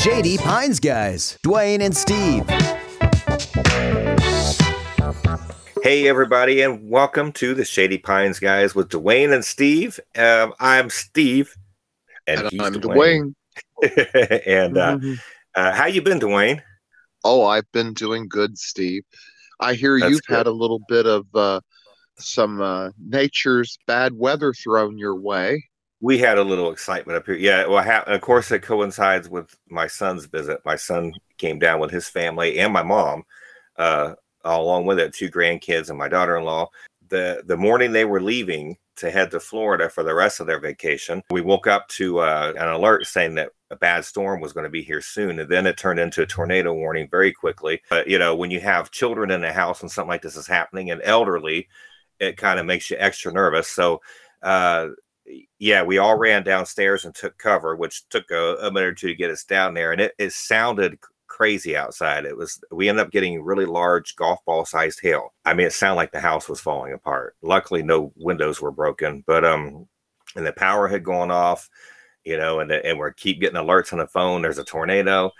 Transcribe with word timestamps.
Shady 0.00 0.36
Pines 0.38 0.78
Guys, 0.78 1.38
Dwayne 1.44 1.80
and 1.80 1.96
Steve. 1.96 2.44
Hey, 5.82 6.08
everybody, 6.08 6.62
and 6.62 6.88
welcome 6.88 7.32
to 7.32 7.54
the 7.54 7.64
Shady 7.64 7.98
Pines 7.98 8.38
Guys 8.38 8.74
with 8.74 8.88
Dwayne 8.88 9.32
and 9.32 9.44
Steve. 9.44 9.98
Um, 10.16 10.54
I'm 10.60 10.90
Steve, 10.90 11.54
and, 12.26 12.40
and 12.40 12.62
I'm 12.62 12.74
Dwayne. 12.74 13.34
Dwayne. 13.82 14.42
and 14.46 14.78
uh, 14.78 14.96
mm-hmm. 14.98 15.14
uh, 15.54 15.72
how 15.72 15.86
you 15.86 16.02
been, 16.02 16.20
Dwayne? 16.20 16.62
Oh, 17.24 17.44
I've 17.44 17.70
been 17.72 17.92
doing 17.92 18.28
good, 18.28 18.58
Steve. 18.58 19.02
I 19.60 19.74
hear 19.74 19.98
That's 19.98 20.10
you've 20.10 20.26
good. 20.26 20.36
had 20.36 20.46
a 20.46 20.52
little 20.52 20.80
bit 20.88 21.06
of 21.06 21.26
uh, 21.34 21.60
some 22.18 22.60
uh, 22.60 22.90
nature's 22.98 23.78
bad 23.86 24.12
weather 24.14 24.52
thrown 24.52 24.98
your 24.98 25.16
way. 25.16 25.64
We 26.00 26.18
had 26.18 26.38
a 26.38 26.44
little 26.44 26.70
excitement 26.70 27.16
up 27.16 27.26
here. 27.26 27.36
Yeah, 27.36 27.66
well, 27.66 27.82
ha- 27.82 28.04
of 28.06 28.20
course, 28.20 28.50
it 28.50 28.62
coincides 28.62 29.28
with 29.28 29.56
my 29.68 29.86
son's 29.86 30.26
visit. 30.26 30.60
My 30.64 30.76
son 30.76 31.12
came 31.38 31.58
down 31.58 31.80
with 31.80 31.90
his 31.90 32.08
family 32.08 32.58
and 32.58 32.72
my 32.72 32.82
mom, 32.82 33.24
uh, 33.76 34.14
along 34.44 34.86
with 34.86 34.98
it, 34.98 35.14
two 35.14 35.30
grandkids 35.30 35.88
and 35.88 35.98
my 35.98 36.08
daughter-in-law. 36.08 36.68
The 37.08 37.42
the 37.46 37.56
morning 37.56 37.92
they 37.92 38.04
were 38.04 38.20
leaving 38.20 38.76
to 38.96 39.10
head 39.10 39.30
to 39.30 39.40
Florida 39.40 39.88
for 39.88 40.02
the 40.02 40.14
rest 40.14 40.40
of 40.40 40.46
their 40.46 40.60
vacation, 40.60 41.22
we 41.30 41.40
woke 41.40 41.66
up 41.66 41.86
to 41.88 42.18
uh, 42.18 42.52
an 42.58 42.68
alert 42.68 43.06
saying 43.06 43.34
that 43.34 43.50
a 43.70 43.76
bad 43.76 44.04
storm 44.04 44.40
was 44.40 44.52
going 44.52 44.64
to 44.64 44.70
be 44.70 44.82
here 44.82 45.00
soon. 45.00 45.38
And 45.38 45.50
then 45.50 45.66
it 45.66 45.76
turned 45.76 46.00
into 46.00 46.22
a 46.22 46.26
tornado 46.26 46.72
warning 46.72 47.08
very 47.10 47.32
quickly. 47.32 47.82
But, 47.90 48.08
you 48.08 48.18
know, 48.18 48.34
when 48.34 48.50
you 48.50 48.60
have 48.60 48.90
children 48.90 49.30
in 49.30 49.40
the 49.40 49.52
house 49.52 49.82
and 49.82 49.90
something 49.90 50.08
like 50.08 50.22
this 50.22 50.36
is 50.36 50.46
happening 50.46 50.90
and 50.90 51.02
elderly, 51.02 51.68
it 52.20 52.36
kind 52.36 52.58
of 52.58 52.66
makes 52.66 52.90
you 52.90 52.96
extra 52.98 53.32
nervous. 53.32 53.68
So, 53.68 54.00
uh, 54.42 54.88
yeah, 55.58 55.82
we 55.82 55.98
all 55.98 56.16
ran 56.16 56.42
downstairs 56.42 57.04
and 57.04 57.14
took 57.14 57.36
cover, 57.38 57.76
which 57.76 58.08
took 58.08 58.30
a, 58.30 58.56
a 58.62 58.70
minute 58.70 58.86
or 58.86 58.94
two 58.94 59.08
to 59.08 59.14
get 59.14 59.30
us 59.30 59.44
down 59.44 59.74
there. 59.74 59.92
And 59.92 60.00
it, 60.00 60.12
it 60.18 60.32
sounded 60.32 60.98
crazy 61.26 61.76
outside. 61.76 62.24
It 62.24 62.36
was, 62.36 62.60
we 62.70 62.88
ended 62.88 63.04
up 63.04 63.12
getting 63.12 63.42
really 63.42 63.66
large 63.66 64.16
golf 64.16 64.38
ball 64.46 64.64
sized 64.64 65.00
hail. 65.02 65.34
I 65.44 65.54
mean, 65.54 65.66
it 65.66 65.72
sounded 65.72 65.96
like 65.96 66.12
the 66.12 66.20
house 66.20 66.48
was 66.48 66.60
falling 66.60 66.92
apart. 66.92 67.36
Luckily, 67.42 67.82
no 67.82 68.12
windows 68.16 68.60
were 68.60 68.70
broken, 68.70 69.24
but, 69.26 69.44
um, 69.44 69.86
and 70.34 70.46
the 70.46 70.52
power 70.52 70.88
had 70.88 71.04
gone 71.04 71.30
off, 71.30 71.68
you 72.24 72.36
know, 72.36 72.60
and, 72.60 72.70
and 72.70 72.98
we're 72.98 73.12
keep 73.12 73.40
getting 73.40 73.60
alerts 73.60 73.92
on 73.92 73.98
the 73.98 74.06
phone. 74.06 74.42
There's 74.42 74.58
a 74.58 74.64
tornado. 74.64 75.30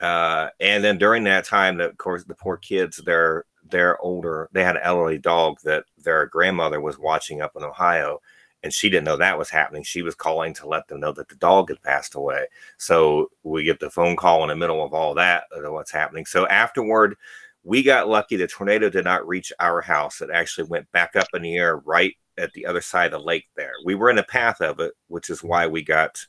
Uh, 0.00 0.48
and 0.58 0.82
then 0.82 0.98
during 0.98 1.24
that 1.24 1.44
time, 1.44 1.80
of 1.80 1.96
course, 1.96 2.24
the 2.24 2.34
poor 2.34 2.56
kids, 2.56 3.00
they're 3.04 3.44
their 3.70 4.00
older, 4.00 4.48
they 4.52 4.64
had 4.64 4.76
an 4.76 4.82
elderly 4.82 5.18
dog 5.18 5.58
that 5.64 5.84
their 5.98 6.26
grandmother 6.26 6.80
was 6.80 6.98
watching 6.98 7.40
up 7.40 7.52
in 7.56 7.62
Ohio, 7.62 8.18
and 8.62 8.72
she 8.72 8.88
didn't 8.88 9.04
know 9.04 9.16
that 9.16 9.38
was 9.38 9.50
happening. 9.50 9.82
She 9.82 10.02
was 10.02 10.14
calling 10.14 10.54
to 10.54 10.68
let 10.68 10.86
them 10.88 11.00
know 11.00 11.12
that 11.12 11.28
the 11.28 11.34
dog 11.36 11.68
had 11.68 11.82
passed 11.82 12.14
away. 12.14 12.46
So 12.78 13.30
we 13.42 13.64
get 13.64 13.80
the 13.80 13.90
phone 13.90 14.16
call 14.16 14.42
in 14.42 14.48
the 14.48 14.56
middle 14.56 14.84
of 14.84 14.94
all 14.94 15.12
uh, 15.12 15.14
that, 15.14 15.44
what's 15.72 15.90
happening. 15.90 16.26
So 16.26 16.46
afterward, 16.46 17.16
we 17.64 17.82
got 17.82 18.08
lucky. 18.08 18.36
The 18.36 18.46
tornado 18.46 18.88
did 18.88 19.04
not 19.04 19.26
reach 19.26 19.52
our 19.60 19.80
house. 19.80 20.20
It 20.20 20.30
actually 20.32 20.68
went 20.68 20.90
back 20.92 21.16
up 21.16 21.28
in 21.34 21.42
the 21.42 21.56
air 21.56 21.78
right 21.78 22.14
at 22.38 22.52
the 22.52 22.66
other 22.66 22.80
side 22.80 23.12
of 23.12 23.20
the 23.20 23.26
lake 23.26 23.46
there. 23.56 23.72
We 23.84 23.94
were 23.94 24.10
in 24.10 24.16
the 24.16 24.22
path 24.22 24.60
of 24.60 24.80
it, 24.80 24.92
which 25.08 25.30
is 25.30 25.42
why 25.42 25.66
we 25.66 25.82
got 25.82 26.24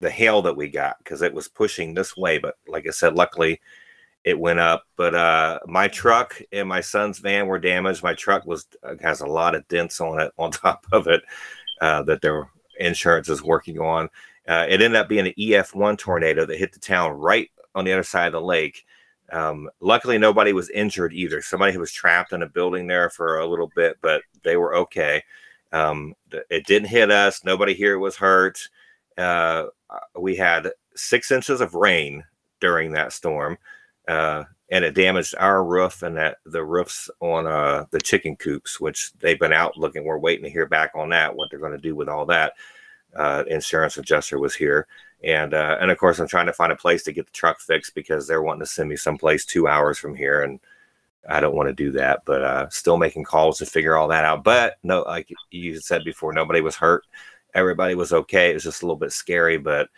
the 0.00 0.10
hail 0.10 0.42
that 0.42 0.56
we 0.56 0.68
got 0.68 0.96
because 0.98 1.22
it 1.22 1.32
was 1.32 1.48
pushing 1.48 1.94
this 1.94 2.16
way. 2.16 2.38
But 2.38 2.56
like 2.66 2.86
I 2.86 2.90
said, 2.90 3.14
luckily 3.14 3.60
it 4.24 4.38
went 4.38 4.60
up. 4.60 4.84
But 4.96 5.14
uh, 5.14 5.58
my 5.66 5.88
truck 5.88 6.40
and 6.52 6.68
my 6.68 6.80
son's 6.80 7.18
van 7.18 7.46
were 7.46 7.58
damaged. 7.58 8.02
My 8.02 8.14
truck 8.14 8.46
was 8.46 8.66
uh, 8.82 8.94
has 9.00 9.20
a 9.20 9.26
lot 9.26 9.54
of 9.54 9.66
dents 9.68 10.00
on 10.00 10.20
it. 10.20 10.32
On 10.38 10.50
top 10.50 10.86
of 10.92 11.06
it, 11.06 11.22
uh, 11.80 12.02
that 12.04 12.22
their 12.22 12.48
insurance 12.78 13.28
is 13.28 13.42
working 13.42 13.78
on. 13.78 14.08
Uh, 14.48 14.66
it 14.68 14.82
ended 14.82 14.96
up 14.96 15.08
being 15.08 15.26
an 15.26 15.34
EF1 15.38 15.98
tornado 15.98 16.44
that 16.44 16.58
hit 16.58 16.72
the 16.72 16.80
town 16.80 17.12
right 17.12 17.50
on 17.74 17.84
the 17.84 17.92
other 17.92 18.02
side 18.02 18.26
of 18.26 18.32
the 18.32 18.40
lake. 18.40 18.84
Um, 19.30 19.70
luckily, 19.80 20.18
nobody 20.18 20.52
was 20.52 20.68
injured 20.70 21.12
either. 21.12 21.40
Somebody 21.40 21.76
was 21.78 21.92
trapped 21.92 22.32
in 22.32 22.42
a 22.42 22.48
building 22.48 22.86
there 22.86 23.08
for 23.08 23.38
a 23.38 23.46
little 23.46 23.70
bit, 23.74 23.96
but 24.02 24.22
they 24.42 24.56
were 24.56 24.74
okay. 24.76 25.22
Um, 25.72 26.14
it 26.50 26.66
didn't 26.66 26.88
hit 26.88 27.10
us. 27.10 27.44
Nobody 27.44 27.72
here 27.72 27.98
was 27.98 28.16
hurt. 28.16 28.58
Uh, 29.16 29.66
we 30.18 30.36
had 30.36 30.70
six 30.96 31.30
inches 31.30 31.60
of 31.60 31.74
rain 31.74 32.24
during 32.60 32.92
that 32.92 33.12
storm 33.12 33.56
uh, 34.08 34.44
and 34.70 34.84
it 34.84 34.94
damaged 34.94 35.34
our 35.38 35.62
roof 35.62 36.02
and 36.02 36.16
that 36.16 36.38
the 36.46 36.64
roofs 36.64 37.10
on 37.20 37.46
uh, 37.46 37.84
the 37.90 38.00
chicken 38.00 38.36
coops, 38.36 38.80
which 38.80 39.12
they've 39.20 39.38
been 39.38 39.52
out 39.52 39.76
looking. 39.76 40.04
We're 40.04 40.18
waiting 40.18 40.44
to 40.44 40.50
hear 40.50 40.66
back 40.66 40.92
on 40.94 41.10
that, 41.10 41.36
what 41.36 41.50
they're 41.50 41.60
going 41.60 41.72
to 41.72 41.78
do 41.78 41.94
with 41.94 42.08
all 42.08 42.24
that. 42.26 42.54
Uh, 43.14 43.44
insurance 43.48 43.98
adjuster 43.98 44.38
was 44.38 44.54
here, 44.54 44.86
and 45.22 45.52
uh, 45.52 45.76
and 45.80 45.90
of 45.90 45.98
course 45.98 46.18
I'm 46.18 46.26
trying 46.26 46.46
to 46.46 46.54
find 46.54 46.72
a 46.72 46.76
place 46.76 47.02
to 47.02 47.12
get 47.12 47.26
the 47.26 47.32
truck 47.32 47.60
fixed 47.60 47.94
because 47.94 48.26
they're 48.26 48.40
wanting 48.40 48.60
to 48.60 48.66
send 48.66 48.88
me 48.88 48.96
someplace 48.96 49.44
two 49.44 49.68
hours 49.68 49.98
from 49.98 50.14
here, 50.14 50.42
and 50.42 50.58
I 51.28 51.40
don't 51.40 51.54
want 51.54 51.68
to 51.68 51.74
do 51.74 51.92
that. 51.92 52.22
But 52.24 52.42
uh, 52.42 52.68
still 52.70 52.96
making 52.96 53.24
calls 53.24 53.58
to 53.58 53.66
figure 53.66 53.96
all 53.96 54.08
that 54.08 54.24
out. 54.24 54.42
But 54.42 54.78
no, 54.82 55.02
like 55.02 55.30
you 55.50 55.78
said 55.80 56.04
before, 56.04 56.32
nobody 56.32 56.62
was 56.62 56.76
hurt. 56.76 57.04
Everybody 57.54 57.94
was 57.94 58.14
okay. 58.14 58.50
It 58.50 58.54
was 58.54 58.64
just 58.64 58.82
a 58.82 58.86
little 58.86 58.96
bit 58.96 59.12
scary, 59.12 59.58
but 59.58 59.90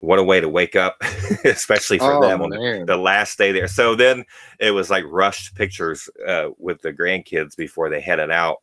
what 0.00 0.18
a 0.18 0.24
way 0.24 0.40
to 0.40 0.48
wake 0.48 0.76
up, 0.76 0.96
especially 1.44 1.98
for 1.98 2.14
oh, 2.14 2.20
them 2.20 2.42
on 2.42 2.50
the, 2.50 2.84
the, 2.86 2.96
last 2.96 3.36
day 3.38 3.52
there. 3.52 3.68
So 3.68 3.94
then 3.94 4.24
it 4.58 4.70
was 4.70 4.90
like 4.90 5.04
rushed 5.06 5.54
pictures 5.54 6.08
uh, 6.26 6.48
with 6.58 6.80
the 6.80 6.92
grandkids 6.92 7.54
before 7.54 7.90
they 7.90 8.00
headed 8.00 8.30
out 8.30 8.58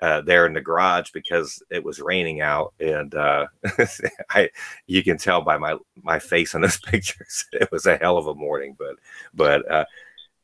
uh, 0.00 0.20
there 0.20 0.46
in 0.46 0.52
the 0.52 0.60
garage 0.60 1.10
because 1.10 1.62
it 1.70 1.82
was 1.82 2.00
raining 2.00 2.40
out, 2.40 2.72
and 2.78 3.14
uh, 3.14 3.46
I 4.30 4.50
you 4.86 5.02
can 5.02 5.18
tell 5.18 5.42
by 5.42 5.58
my 5.58 5.76
my 6.02 6.18
face 6.18 6.54
in 6.54 6.60
those 6.60 6.78
pictures 6.86 7.46
it 7.52 7.70
was 7.72 7.86
a 7.86 7.96
hell 7.96 8.16
of 8.16 8.26
a 8.26 8.34
morning. 8.34 8.76
But 8.78 8.96
but 9.34 9.70
uh, 9.70 9.84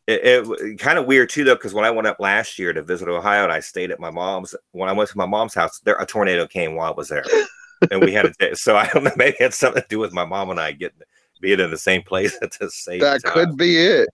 it, 0.08 0.46
it 0.48 0.78
kind 0.78 0.98
of 0.98 1.06
weird 1.06 1.30
too 1.30 1.44
though 1.44 1.54
because 1.54 1.74
when 1.74 1.84
I 1.84 1.90
went 1.90 2.08
up 2.08 2.18
last 2.18 2.58
year 2.58 2.72
to 2.72 2.82
visit 2.82 3.08
Ohio 3.08 3.44
and 3.44 3.52
I 3.52 3.60
stayed 3.60 3.92
at 3.92 4.00
my 4.00 4.10
mom's 4.10 4.54
when 4.72 4.88
I 4.88 4.92
went 4.92 5.10
to 5.10 5.18
my 5.18 5.26
mom's 5.26 5.54
house, 5.54 5.78
there 5.80 5.96
a 5.96 6.06
tornado 6.06 6.48
came 6.48 6.74
while 6.74 6.90
I 6.90 6.96
was 6.96 7.08
there 7.08 7.24
and 7.90 8.02
we 8.02 8.12
had 8.12 8.26
a 8.26 8.32
day. 8.32 8.54
so 8.54 8.76
I 8.76 8.88
don't 8.88 9.04
know 9.04 9.10
maybe 9.16 9.36
it 9.38 9.42
had 9.42 9.54
something 9.54 9.82
to 9.82 9.88
do 9.88 9.98
with 9.98 10.12
my 10.12 10.24
mom 10.24 10.50
and 10.50 10.60
I 10.60 10.72
getting 10.72 11.00
being 11.42 11.60
in 11.60 11.70
the 11.70 11.76
same 11.76 12.02
place 12.02 12.38
at 12.42 12.52
the 12.52 12.70
same 12.70 13.00
time. 13.00 13.18
that 13.18 13.22
time. 13.24 13.32
could 13.34 13.56
be 13.56 13.76
it 13.76 14.08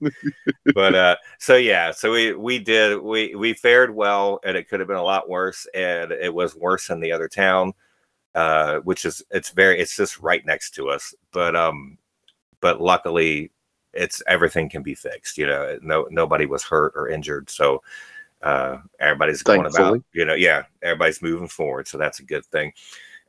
but 0.74 0.94
uh 0.94 1.16
so 1.38 1.56
yeah 1.56 1.90
so 1.92 2.12
we 2.12 2.34
we 2.34 2.58
did 2.58 3.00
we 3.00 3.34
we 3.36 3.54
fared 3.54 3.94
well 3.94 4.40
and 4.44 4.56
it 4.56 4.68
could 4.68 4.80
have 4.80 4.88
been 4.88 4.96
a 4.98 5.02
lot 5.02 5.28
worse 5.30 5.66
and 5.72 6.12
it 6.12 6.34
was 6.34 6.54
worse 6.56 6.90
in 6.90 7.00
the 7.00 7.12
other 7.12 7.28
town 7.28 7.72
uh 8.34 8.78
which 8.80 9.04
is 9.04 9.22
it's 9.30 9.50
very 9.50 9.78
it's 9.78 9.96
just 9.96 10.18
right 10.18 10.44
next 10.44 10.74
to 10.74 10.88
us 10.90 11.14
but 11.32 11.54
um 11.56 11.96
but 12.60 12.80
luckily 12.80 13.50
it's 13.92 14.20
everything 14.26 14.68
can 14.68 14.82
be 14.82 14.94
fixed 14.94 15.38
you 15.38 15.46
know 15.46 15.78
no 15.80 16.06
nobody 16.10 16.44
was 16.44 16.64
hurt 16.64 16.92
or 16.96 17.08
injured 17.08 17.48
so 17.48 17.80
uh, 18.44 18.76
everybody's 19.00 19.42
going 19.42 19.66
about, 19.66 20.02
you 20.12 20.24
know, 20.24 20.34
yeah, 20.34 20.64
everybody's 20.82 21.22
moving 21.22 21.48
forward. 21.48 21.88
So 21.88 21.96
that's 21.96 22.20
a 22.20 22.24
good 22.24 22.44
thing. 22.44 22.72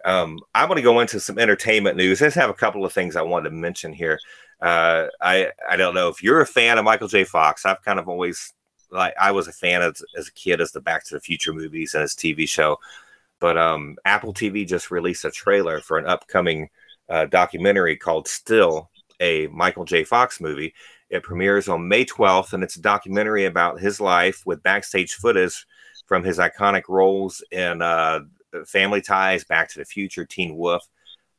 Um, 0.03 0.39
I'm 0.53 0.67
going 0.67 0.75
to 0.75 0.83
go 0.83 0.99
into 0.99 1.19
some 1.19 1.39
entertainment 1.39 1.95
news. 1.97 2.21
I 2.21 2.25
just 2.25 2.35
have 2.35 2.49
a 2.49 2.53
couple 2.53 2.85
of 2.85 2.91
things 2.93 3.15
I 3.15 3.21
wanted 3.21 3.49
to 3.49 3.55
mention 3.55 3.93
here. 3.93 4.19
Uh, 4.61 5.07
I 5.21 5.51
I 5.69 5.77
don't 5.77 5.95
know 5.95 6.09
if 6.09 6.21
you're 6.21 6.41
a 6.41 6.45
fan 6.45 6.77
of 6.77 6.85
Michael 6.85 7.07
J. 7.07 7.23
Fox. 7.23 7.65
I've 7.65 7.81
kind 7.81 7.97
of 7.97 8.07
always 8.07 8.53
like 8.91 9.13
I 9.19 9.31
was 9.31 9.47
a 9.47 9.53
fan 9.53 9.81
of, 9.81 9.97
as 10.17 10.27
a 10.27 10.33
kid 10.33 10.61
as 10.61 10.71
the 10.71 10.81
Back 10.81 11.05
to 11.05 11.15
the 11.15 11.21
Future 11.21 11.53
movies 11.53 11.93
and 11.93 12.01
his 12.01 12.13
TV 12.13 12.47
show. 12.47 12.77
But 13.39 13.57
um, 13.57 13.97
Apple 14.05 14.33
TV 14.33 14.67
just 14.67 14.91
released 14.91 15.25
a 15.25 15.31
trailer 15.31 15.79
for 15.79 15.97
an 15.97 16.07
upcoming 16.07 16.69
uh, 17.09 17.25
documentary 17.25 17.95
called 17.95 18.27
Still, 18.27 18.89
a 19.19 19.47
Michael 19.47 19.85
J. 19.85 20.03
Fox 20.03 20.39
movie. 20.41 20.73
It 21.09 21.23
premieres 21.23 21.69
on 21.69 21.87
May 21.87 22.05
12th, 22.05 22.53
and 22.53 22.63
it's 22.63 22.75
a 22.75 22.81
documentary 22.81 23.45
about 23.45 23.79
his 23.79 24.01
life 24.01 24.41
with 24.45 24.63
backstage 24.63 25.13
footage 25.13 25.65
from 26.07 26.23
his 26.23 26.37
iconic 26.37 26.83
roles 26.89 27.43
in 27.51 27.81
uh, 27.81 28.21
Family 28.65 29.01
Ties, 29.01 29.43
Back 29.43 29.69
to 29.69 29.79
the 29.79 29.85
Future, 29.85 30.25
Teen 30.25 30.55
Wolf, 30.55 30.87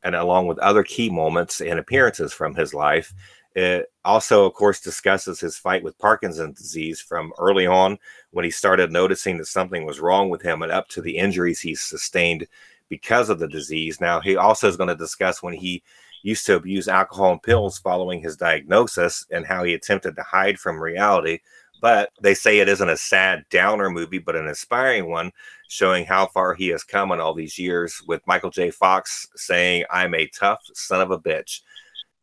and 0.02 0.14
along 0.14 0.46
with 0.46 0.58
other 0.58 0.82
key 0.82 1.10
moments 1.10 1.60
and 1.60 1.78
appearances 1.78 2.32
from 2.32 2.54
his 2.54 2.74
life. 2.74 3.12
It 3.54 3.90
also, 4.04 4.44
of 4.44 4.52
course, 4.52 4.80
discusses 4.80 5.40
his 5.40 5.56
fight 5.56 5.82
with 5.82 5.98
Parkinson's 5.98 6.58
disease 6.58 7.00
from 7.00 7.32
early 7.38 7.66
on 7.66 7.98
when 8.30 8.44
he 8.44 8.50
started 8.50 8.92
noticing 8.92 9.38
that 9.38 9.46
something 9.46 9.86
was 9.86 9.98
wrong 9.98 10.28
with 10.28 10.42
him 10.42 10.60
and 10.62 10.70
up 10.70 10.88
to 10.88 11.00
the 11.00 11.16
injuries 11.16 11.60
he 11.60 11.74
sustained 11.74 12.46
because 12.90 13.30
of 13.30 13.38
the 13.38 13.48
disease. 13.48 13.98
Now, 13.98 14.20
he 14.20 14.36
also 14.36 14.68
is 14.68 14.76
going 14.76 14.88
to 14.88 14.94
discuss 14.94 15.42
when 15.42 15.54
he 15.54 15.82
used 16.26 16.44
to 16.44 16.56
abuse 16.56 16.88
alcohol 16.88 17.30
and 17.30 17.42
pills 17.42 17.78
following 17.78 18.20
his 18.20 18.36
diagnosis 18.36 19.24
and 19.30 19.46
how 19.46 19.62
he 19.62 19.74
attempted 19.74 20.16
to 20.16 20.22
hide 20.24 20.58
from 20.58 20.82
reality. 20.82 21.38
But 21.80 22.10
they 22.20 22.34
say 22.34 22.58
it 22.58 22.68
isn't 22.68 22.88
a 22.88 22.96
sad 22.96 23.44
downer 23.48 23.90
movie, 23.90 24.18
but 24.18 24.34
an 24.34 24.48
inspiring 24.48 25.08
one, 25.08 25.30
showing 25.68 26.04
how 26.04 26.26
far 26.26 26.54
he 26.54 26.66
has 26.68 26.82
come 26.82 27.12
in 27.12 27.20
all 27.20 27.32
these 27.32 27.58
years. 27.58 28.02
With 28.08 28.26
Michael 28.26 28.50
J. 28.50 28.72
Fox 28.72 29.28
saying, 29.36 29.84
I'm 29.88 30.14
a 30.14 30.26
tough 30.28 30.62
son 30.74 31.00
of 31.00 31.12
a 31.12 31.18
bitch. 31.18 31.60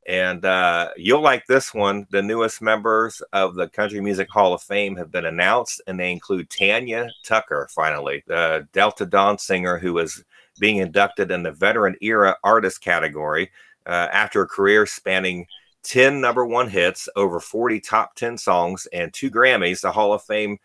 And 0.06 0.44
uh, 0.44 0.90
you'll 0.98 1.22
like 1.22 1.46
this 1.48 1.74
one. 1.74 2.06
The 2.12 2.22
newest 2.22 2.62
members 2.62 3.22
of 3.32 3.56
the 3.56 3.70
Country 3.70 4.02
Music 4.02 4.30
Hall 4.30 4.54
of 4.54 4.62
Fame 4.62 4.98
have 4.98 5.12
been 5.12 5.26
announced, 5.26 5.82
and 5.88 5.98
they 5.98 6.12
include 6.12 6.50
Tanya 6.50 7.10
Tucker, 7.24 7.70
finally, 7.74 8.22
the 8.28 8.68
Delta 8.74 9.06
Dawn 9.06 9.38
singer 9.38 9.78
who 9.78 9.98
is 10.00 10.26
being 10.60 10.78
inducted 10.78 11.32
in 11.32 11.44
the 11.44 11.54
Veteran 11.54 11.96
Era 12.02 12.36
Artist 12.44 12.82
category. 12.82 13.50
Uh, 13.86 14.10
after 14.12 14.42
a 14.42 14.48
career 14.48 14.86
spanning 14.86 15.46
10 15.84 16.22
number 16.22 16.46
one 16.46 16.70
hits, 16.70 17.10
over 17.16 17.40
40 17.40 17.80
top 17.82 18.16
10 18.16 18.38
songs, 18.38 18.88
and 18.94 19.14
two 19.14 19.30
Grammys. 19.30 19.82
The 19.82 19.92
Hall 19.92 20.14
of 20.14 20.24
Fame 20.24 20.58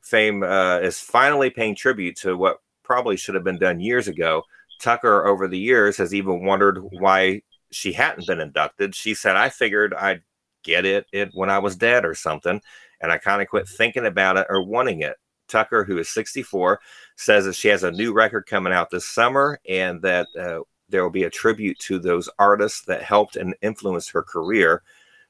fame 0.00 0.42
uh, 0.42 0.78
is 0.78 0.98
finally 0.98 1.50
paying 1.50 1.74
tribute 1.74 2.16
to 2.16 2.36
what 2.36 2.58
probably 2.82 3.16
should 3.16 3.34
have 3.34 3.44
been 3.44 3.58
done 3.58 3.80
years 3.80 4.08
ago. 4.08 4.42
Tucker, 4.80 5.26
over 5.26 5.46
the 5.46 5.58
years, 5.58 5.96
has 5.96 6.14
even 6.14 6.44
wondered 6.44 6.78
why 6.78 7.42
she 7.70 7.92
hadn't 7.92 8.26
been 8.26 8.40
inducted. 8.40 8.94
She 8.94 9.14
said, 9.14 9.36
I 9.36 9.48
figured 9.48 9.94
I'd 9.94 10.22
get 10.62 10.84
it, 10.84 11.06
it 11.12 11.30
when 11.34 11.50
I 11.50 11.58
was 11.58 11.76
dead 11.76 12.04
or 12.04 12.14
something. 12.14 12.60
And 13.00 13.12
I 13.12 13.18
kind 13.18 13.40
of 13.42 13.48
quit 13.48 13.68
thinking 13.68 14.06
about 14.06 14.36
it 14.36 14.46
or 14.50 14.64
wanting 14.64 15.00
it. 15.02 15.16
Tucker, 15.48 15.84
who 15.84 15.98
is 15.98 16.08
64, 16.08 16.80
says 17.16 17.44
that 17.44 17.54
she 17.54 17.68
has 17.68 17.82
a 17.82 17.90
new 17.90 18.12
record 18.12 18.46
coming 18.46 18.72
out 18.72 18.90
this 18.90 19.08
summer 19.08 19.60
and 19.68 20.00
that 20.02 20.26
uh, 20.38 20.60
there 20.90 21.02
will 21.02 21.10
be 21.10 21.24
a 21.24 21.30
tribute 21.30 21.78
to 21.80 21.98
those 21.98 22.28
artists 22.38 22.82
that 22.82 23.02
helped 23.02 23.36
and 23.36 23.54
influenced 23.62 24.10
her 24.10 24.22
career. 24.22 24.82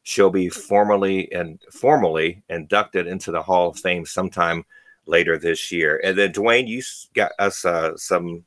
She'll 0.02 0.30
be 0.30 0.48
formally 0.48 1.30
and 1.32 1.60
formally 1.72 2.42
inducted 2.48 3.06
into 3.06 3.30
the 3.30 3.42
Hall 3.42 3.68
of 3.68 3.78
Fame 3.78 4.06
sometime 4.06 4.64
later 5.06 5.38
this 5.38 5.70
year. 5.70 6.00
And 6.02 6.16
then, 6.16 6.32
Dwayne, 6.32 6.66
you 6.66 6.82
got 7.14 7.32
us 7.38 7.64
uh, 7.64 7.96
some 7.96 8.44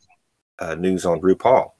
uh, 0.59 0.75
news 0.75 1.05
on 1.05 1.21
RuPaul. 1.21 1.71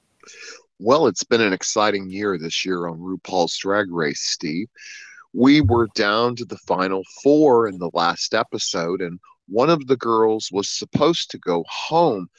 Well, 0.79 1.07
it's 1.07 1.23
been 1.23 1.41
an 1.41 1.53
exciting 1.53 2.09
year 2.09 2.37
this 2.37 2.65
year 2.65 2.87
on 2.87 2.99
RuPaul's 2.99 3.57
Drag 3.57 3.91
Race, 3.91 4.21
Steve. 4.21 4.67
We 5.33 5.61
were 5.61 5.87
down 5.95 6.35
to 6.35 6.45
the 6.45 6.57
final 6.57 7.03
four 7.23 7.67
in 7.67 7.79
the 7.79 7.89
last 7.93 8.33
episode, 8.33 9.01
and 9.01 9.19
one 9.47 9.69
of 9.69 9.87
the 9.87 9.97
girls 9.97 10.49
was 10.51 10.69
supposed 10.69 11.31
to 11.31 11.37
go 11.37 11.63
home. 11.67 12.29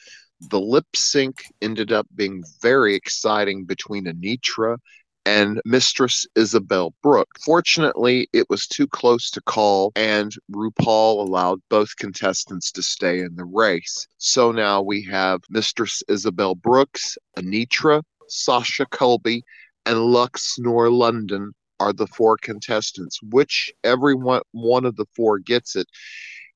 The 0.41 0.59
lip 0.59 0.85
sync 0.95 1.45
ended 1.61 1.91
up 1.91 2.07
being 2.15 2.43
very 2.61 2.93
exciting 2.95 3.65
between 3.65 4.05
Anetra 4.05 4.77
and 5.25 5.59
Mistress 5.65 6.27
Isabelle 6.35 6.93
Brooke. 7.01 7.29
Fortunately, 7.43 8.27
it 8.31 8.45
was 8.49 8.67
too 8.67 8.85
close 8.85 9.31
to 9.31 9.41
call, 9.41 9.91
and 9.95 10.35
RuPaul 10.51 11.25
allowed 11.25 11.61
both 11.69 11.95
contestants 11.95 12.71
to 12.73 12.83
stay 12.83 13.21
in 13.21 13.35
the 13.35 13.45
race. 13.45 14.07
So 14.17 14.51
now 14.51 14.81
we 14.81 15.03
have 15.03 15.41
Mistress 15.49 16.03
Isabelle 16.07 16.55
Brooks, 16.55 17.17
Anetra, 17.37 18.03
Sasha 18.27 18.85
Colby, 18.85 19.43
and 19.85 19.97
Luxx 19.97 20.59
Noir 20.59 20.89
London 20.89 21.53
are 21.79 21.93
the 21.93 22.07
four 22.07 22.37
contestants. 22.37 23.19
Which 23.23 23.71
every 23.83 24.15
one, 24.15 24.41
one 24.51 24.85
of 24.85 24.95
the 24.95 25.05
four 25.15 25.39
gets 25.39 25.75
it 25.75 25.87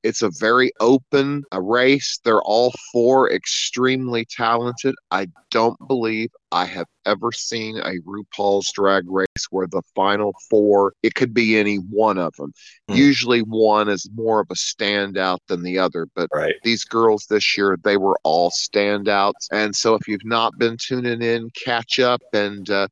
it's 0.03 0.21
a 0.21 0.31
very 0.39 0.71
open 0.79 1.43
a 1.51 1.61
race. 1.61 2.19
They're 2.23 2.41
all 2.41 2.73
four 2.91 3.31
extremely 3.31 4.25
talented. 4.25 4.95
I 5.11 5.27
don't 5.51 5.77
believe 5.87 6.29
I 6.51 6.65
have 6.65 6.87
ever 7.05 7.31
seen 7.31 7.77
a 7.77 7.99
RuPaul's 8.05 8.71
drag 8.71 9.09
race 9.09 9.27
where 9.49 9.67
the 9.67 9.81
final 9.95 10.33
four, 10.49 10.93
it 11.03 11.15
could 11.15 11.33
be 11.33 11.57
any 11.57 11.75
one 11.77 12.17
of 12.17 12.33
them. 12.35 12.53
Hmm. 12.87 12.95
Usually 12.95 13.41
one 13.41 13.89
is 13.89 14.09
more 14.13 14.39
of 14.39 14.47
a 14.49 14.55
standout 14.55 15.39
than 15.47 15.63
the 15.63 15.77
other, 15.77 16.07
but 16.15 16.29
right. 16.33 16.55
these 16.63 16.83
girls 16.83 17.25
this 17.29 17.57
year, 17.57 17.77
they 17.83 17.97
were 17.97 18.17
all 18.23 18.51
standouts. 18.51 19.47
And 19.51 19.75
so 19.75 19.95
if 19.95 20.07
you've 20.07 20.25
not 20.25 20.57
been 20.57 20.77
tuning 20.79 21.21
in, 21.21 21.49
catch 21.51 21.99
up 21.99 22.21
and, 22.33 22.69
uh, 22.69 22.87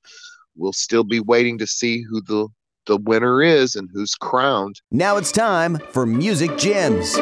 we'll 0.57 0.73
still 0.73 1.03
be 1.03 1.19
waiting 1.19 1.57
to 1.59 1.67
see 1.67 2.01
who 2.01 2.21
the 2.21 2.47
the 2.87 2.97
winner 2.97 3.43
is 3.43 3.75
and 3.75 3.89
who's 3.93 4.15
crowned. 4.15 4.81
Now 4.91 5.17
it's 5.17 5.31
time 5.31 5.77
for 5.91 6.05
Music 6.05 6.57
Gems. 6.57 7.15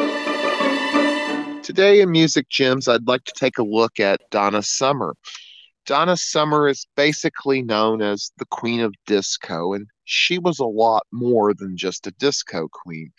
Today 1.66 2.00
in 2.00 2.12
Music 2.12 2.48
Gems, 2.48 2.86
I'd 2.86 3.08
like 3.08 3.24
to 3.24 3.32
take 3.36 3.58
a 3.58 3.64
look 3.64 3.98
at 3.98 4.20
Donna 4.30 4.62
Summer. 4.62 5.16
Donna 5.84 6.16
Summer 6.16 6.68
is 6.68 6.86
basically 6.96 7.62
known 7.62 8.00
as 8.00 8.30
the 8.38 8.46
Queen 8.46 8.80
of 8.80 8.94
Disco, 9.06 9.72
and 9.72 9.88
she 10.04 10.38
was 10.38 10.60
a 10.60 10.64
lot 10.64 11.04
more 11.12 11.52
than 11.52 11.76
just 11.76 12.06
a 12.06 12.12
disco 12.12 12.68
queen. 12.68 13.12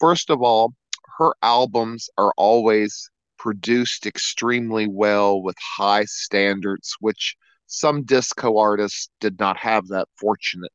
First 0.00 0.30
of 0.30 0.42
all, 0.42 0.72
her 1.18 1.34
albums 1.42 2.08
are 2.16 2.32
always 2.38 3.10
produced 3.38 4.06
extremely 4.06 4.86
well 4.86 5.42
with 5.42 5.56
high 5.76 6.04
standards, 6.04 6.96
which 7.00 7.36
some 7.66 8.02
disco 8.02 8.56
artists 8.56 9.10
did 9.20 9.38
not 9.38 9.58
have 9.58 9.88
that 9.88 10.08
fortunate 10.18 10.72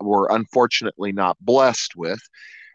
were 0.00 0.28
unfortunately 0.30 1.12
not 1.12 1.36
blessed 1.40 1.96
with. 1.96 2.20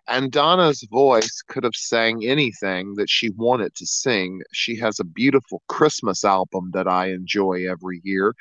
And 0.08 0.32
Donna's 0.32 0.86
voice 0.92 1.42
could 1.48 1.64
have 1.64 1.76
sang 1.76 2.26
anything 2.26 2.96
that 2.96 3.10
she 3.10 3.30
wanted 3.30 3.76
to 3.76 3.86
sing. 3.86 4.42
She 4.52 4.76
has 4.78 5.00
a 5.00 5.06
beautiful 5.06 5.62
Christmas 5.68 6.26
album 6.26 6.72
that 6.74 6.88
I 6.88 7.12
enjoy 7.12 7.70
every 7.70 8.02
year. 8.04 8.34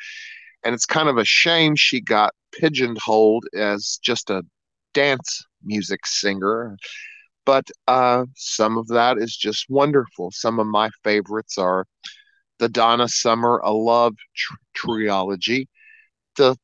And 0.64 0.74
it's 0.74 0.86
kind 0.86 1.08
of 1.08 1.18
a 1.18 1.24
shame 1.24 1.76
she 1.76 2.00
got 2.00 2.34
pigeonholed 2.52 3.44
as 3.54 3.98
just 4.02 4.30
a 4.30 4.42
dance 4.94 5.44
music 5.62 6.06
singer. 6.06 6.76
But 7.46 7.68
uh, 7.86 8.24
some 8.36 8.78
of 8.78 8.88
that 8.88 9.18
is 9.18 9.36
just 9.36 9.66
wonderful. 9.68 10.30
Some 10.32 10.58
of 10.58 10.66
my 10.66 10.90
favorites 11.04 11.58
are 11.58 11.86
the 12.58 12.68
Donna 12.68 13.08
Summer 13.08 13.60
A 13.64 13.72
Love 13.72 14.14
tr- 14.36 14.54
Trilogy, 14.74 15.68
the 16.36 16.56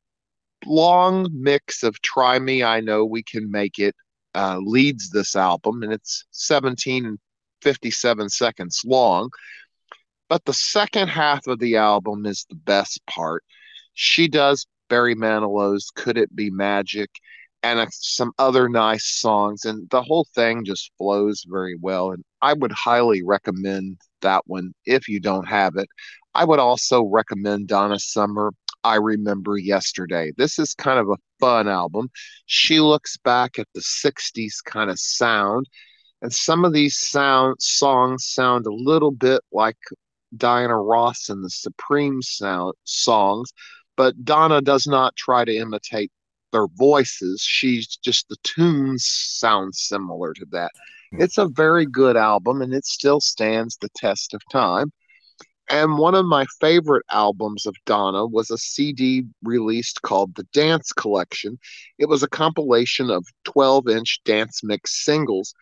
long 0.67 1.27
mix 1.31 1.83
of 1.83 2.01
Try 2.01 2.39
Me, 2.39 2.63
I 2.63 2.79
Know 2.81 3.05
We 3.05 3.23
Can 3.23 3.49
Make 3.49 3.79
It 3.79 3.95
uh, 4.35 4.59
leads 4.61 5.09
this 5.09 5.35
album, 5.35 5.83
and 5.83 5.91
it's 5.93 6.25
17 6.31 7.05
and 7.05 7.19
57 7.61 8.29
seconds 8.29 8.81
long. 8.85 9.29
But 10.29 10.45
the 10.45 10.53
second 10.53 11.07
half 11.07 11.47
of 11.47 11.59
the 11.59 11.77
album 11.77 12.25
is 12.25 12.45
the 12.49 12.55
best 12.55 13.05
part. 13.07 13.43
She 13.93 14.27
does 14.27 14.67
Barry 14.89 15.15
Manilow's 15.15 15.89
Could 15.95 16.17
It 16.17 16.35
Be 16.35 16.49
Magic 16.49 17.09
and 17.63 17.79
uh, 17.79 17.87
some 17.91 18.31
other 18.37 18.69
nice 18.69 19.05
songs, 19.05 19.65
and 19.65 19.89
the 19.89 20.01
whole 20.01 20.27
thing 20.35 20.63
just 20.65 20.91
flows 20.97 21.43
very 21.47 21.75
well. 21.75 22.11
And 22.11 22.23
I 22.41 22.53
would 22.53 22.71
highly 22.71 23.23
recommend 23.23 23.99
that 24.21 24.43
one 24.47 24.73
if 24.85 25.07
you 25.07 25.19
don't 25.19 25.47
have 25.47 25.75
it. 25.75 25.87
I 26.33 26.45
would 26.45 26.59
also 26.59 27.03
recommend 27.03 27.67
Donna 27.67 27.99
Summer 27.99 28.51
I 28.83 28.95
Remember 28.95 29.57
Yesterday. 29.57 30.31
This 30.37 30.59
is 30.59 30.73
kind 30.73 30.99
of 30.99 31.09
a 31.09 31.17
fun 31.39 31.67
album. 31.67 32.09
She 32.45 32.79
looks 32.79 33.17
back 33.17 33.59
at 33.59 33.67
the 33.73 33.81
60s 33.81 34.63
kind 34.63 34.89
of 34.89 34.99
sound, 34.99 35.67
and 36.21 36.31
some 36.33 36.65
of 36.65 36.73
these 36.73 36.97
sound 36.97 37.57
songs 37.59 38.25
sound 38.27 38.65
a 38.65 38.73
little 38.73 39.11
bit 39.11 39.41
like 39.51 39.77
Diana 40.35 40.77
Ross 40.77 41.29
and 41.29 41.43
the 41.43 41.49
Supreme 41.49 42.21
sound 42.21 42.73
songs, 42.83 43.51
but 43.95 44.23
Donna 44.23 44.61
does 44.61 44.87
not 44.87 45.15
try 45.15 45.45
to 45.45 45.55
imitate 45.55 46.11
their 46.51 46.67
voices. 46.67 47.41
She's 47.41 47.87
just 47.87 48.29
the 48.29 48.37
tunes 48.43 49.05
sound 49.05 49.75
similar 49.75 50.33
to 50.33 50.45
that. 50.51 50.71
Hmm. 51.11 51.21
It's 51.21 51.37
a 51.37 51.47
very 51.47 51.85
good 51.85 52.17
album 52.17 52.61
and 52.61 52.73
it 52.73 52.85
still 52.85 53.19
stands 53.19 53.77
the 53.77 53.89
test 53.95 54.33
of 54.33 54.41
time. 54.51 54.91
And 55.69 55.97
one 55.97 56.15
of 56.15 56.25
my 56.25 56.45
favorite 56.61 57.05
albums 57.11 57.65
of 57.65 57.75
Donna 57.85 58.25
was 58.25 58.49
a 58.49 58.57
CD 58.57 59.23
released 59.43 60.01
called 60.01 60.35
The 60.35 60.47
Dance 60.53 60.93
Collection. 60.93 61.59
It 61.99 62.07
was 62.07 62.23
a 62.23 62.29
compilation 62.29 63.09
of 63.09 63.25
12 63.43 63.89
inch 63.89 64.21
dance 64.23 64.61
mix 64.63 65.03
singles, 65.03 65.53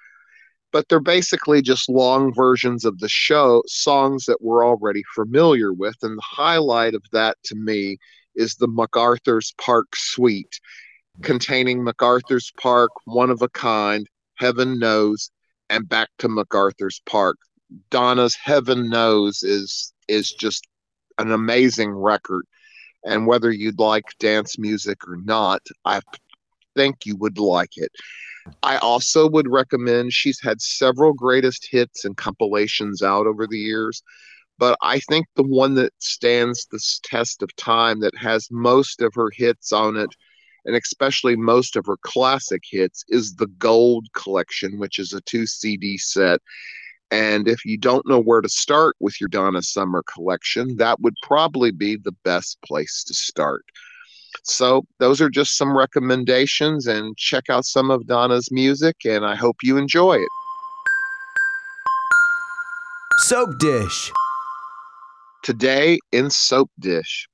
but 0.72 0.88
they're 0.90 1.00
basically 1.00 1.64
just 1.64 1.90
long 1.90 2.32
versions 2.36 2.86
of 2.86 3.00
the 3.00 3.10
show, 3.10 3.64
songs 3.66 4.26
that 4.26 4.44
we're 4.44 4.64
already 4.64 5.02
familiar 5.16 5.74
with. 5.74 5.96
And 6.04 6.20
the 6.20 6.24
highlight 6.24 6.94
of 6.94 7.02
that 7.12 7.38
to 7.46 7.56
me 7.56 7.98
is 8.36 8.56
the 8.56 8.68
MacArthur's 8.68 9.54
Park 9.58 9.96
Suite, 9.96 10.60
containing 11.22 11.84
MacArthur's 11.84 12.52
Park, 12.60 12.92
One 13.06 13.30
of 13.30 13.42
a 13.42 13.50
Kind, 13.50 14.08
Heaven 14.36 14.80
Knows, 14.80 15.32
and 15.70 15.88
Back 15.88 16.10
to 16.20 16.28
MacArthur's 16.28 17.02
Park. 17.06 17.38
Donna's 17.90 18.36
Heaven 18.36 18.90
Knows 18.90 19.44
is 19.44 19.94
is 20.08 20.32
just 20.32 20.68
an 21.18 21.32
amazing 21.32 21.92
record. 21.92 22.46
And 23.06 23.28
whether 23.28 23.52
you'd 23.52 23.80
like 23.80 24.06
dance 24.20 24.58
music 24.58 25.08
or 25.08 25.18
not, 25.18 25.62
I 25.86 26.02
think 26.76 27.06
you 27.06 27.16
would 27.18 27.38
like 27.38 27.78
it. 27.78 27.92
I 28.62 28.78
also 28.78 29.28
would 29.30 29.48
recommend 29.50 30.14
she's 30.14 30.40
had 30.42 30.62
several 30.62 31.14
greatest 31.14 31.68
hits 31.70 32.06
and 32.06 32.16
compilations 32.16 33.02
out 33.02 33.26
over 33.26 33.48
the 33.48 33.58
years, 33.58 34.04
but 34.58 34.78
I 34.82 35.00
think 35.00 35.26
the 35.36 35.44
one 35.44 35.76
that 35.76 35.94
stands 36.00 36.68
the 36.72 36.80
test 37.04 37.42
of 37.42 37.56
time 37.56 38.00
that 38.02 38.16
has 38.18 38.48
most 38.52 39.02
of 39.02 39.14
her 39.16 39.30
hits 39.36 39.72
on 39.72 39.98
it 39.98 40.10
and 40.66 40.76
especially 40.76 41.36
most 41.36 41.76
of 41.76 41.86
her 41.86 41.98
classic 42.02 42.64
hits 42.70 43.06
is 43.08 43.36
the 43.36 43.48
Gold 43.48 44.08
Collection, 44.14 44.80
which 44.80 45.00
is 45.00 45.14
a 45.14 45.22
two 45.22 45.46
CD 45.46 45.98
set. 45.98 46.42
And 47.12 47.48
if 47.48 47.64
you 47.66 47.78
don't 47.78 48.08
know 48.08 48.20
where 48.20 48.42
to 48.42 48.50
start 48.50 48.96
with 49.00 49.22
your 49.22 49.30
Donna 49.30 49.62
Summer 49.62 50.04
collection, 50.12 50.76
that 50.78 51.00
would 51.02 51.14
probably 51.22 51.72
be 51.72 51.98
the 51.98 52.16
best 52.24 52.58
place 52.66 53.04
to 53.06 53.14
start. 53.14 53.64
So, 54.44 54.86
those 55.00 55.22
are 55.22 55.30
just 55.30 55.56
some 55.56 55.78
recommendations, 55.78 56.88
and 56.88 57.16
check 57.16 57.46
out 57.50 57.64
some 57.64 57.90
of 57.90 58.06
Donna's 58.06 58.52
music, 58.52 58.98
and 59.06 59.26
I 59.26 59.36
hope 59.36 59.58
you 59.64 59.78
enjoy 59.78 60.16
it. 60.16 60.28
Soap 63.20 63.60
Dish. 63.60 64.12
Today 65.46 66.00
in 66.12 66.32
Soap 66.32 66.72
Dish. 66.80 67.30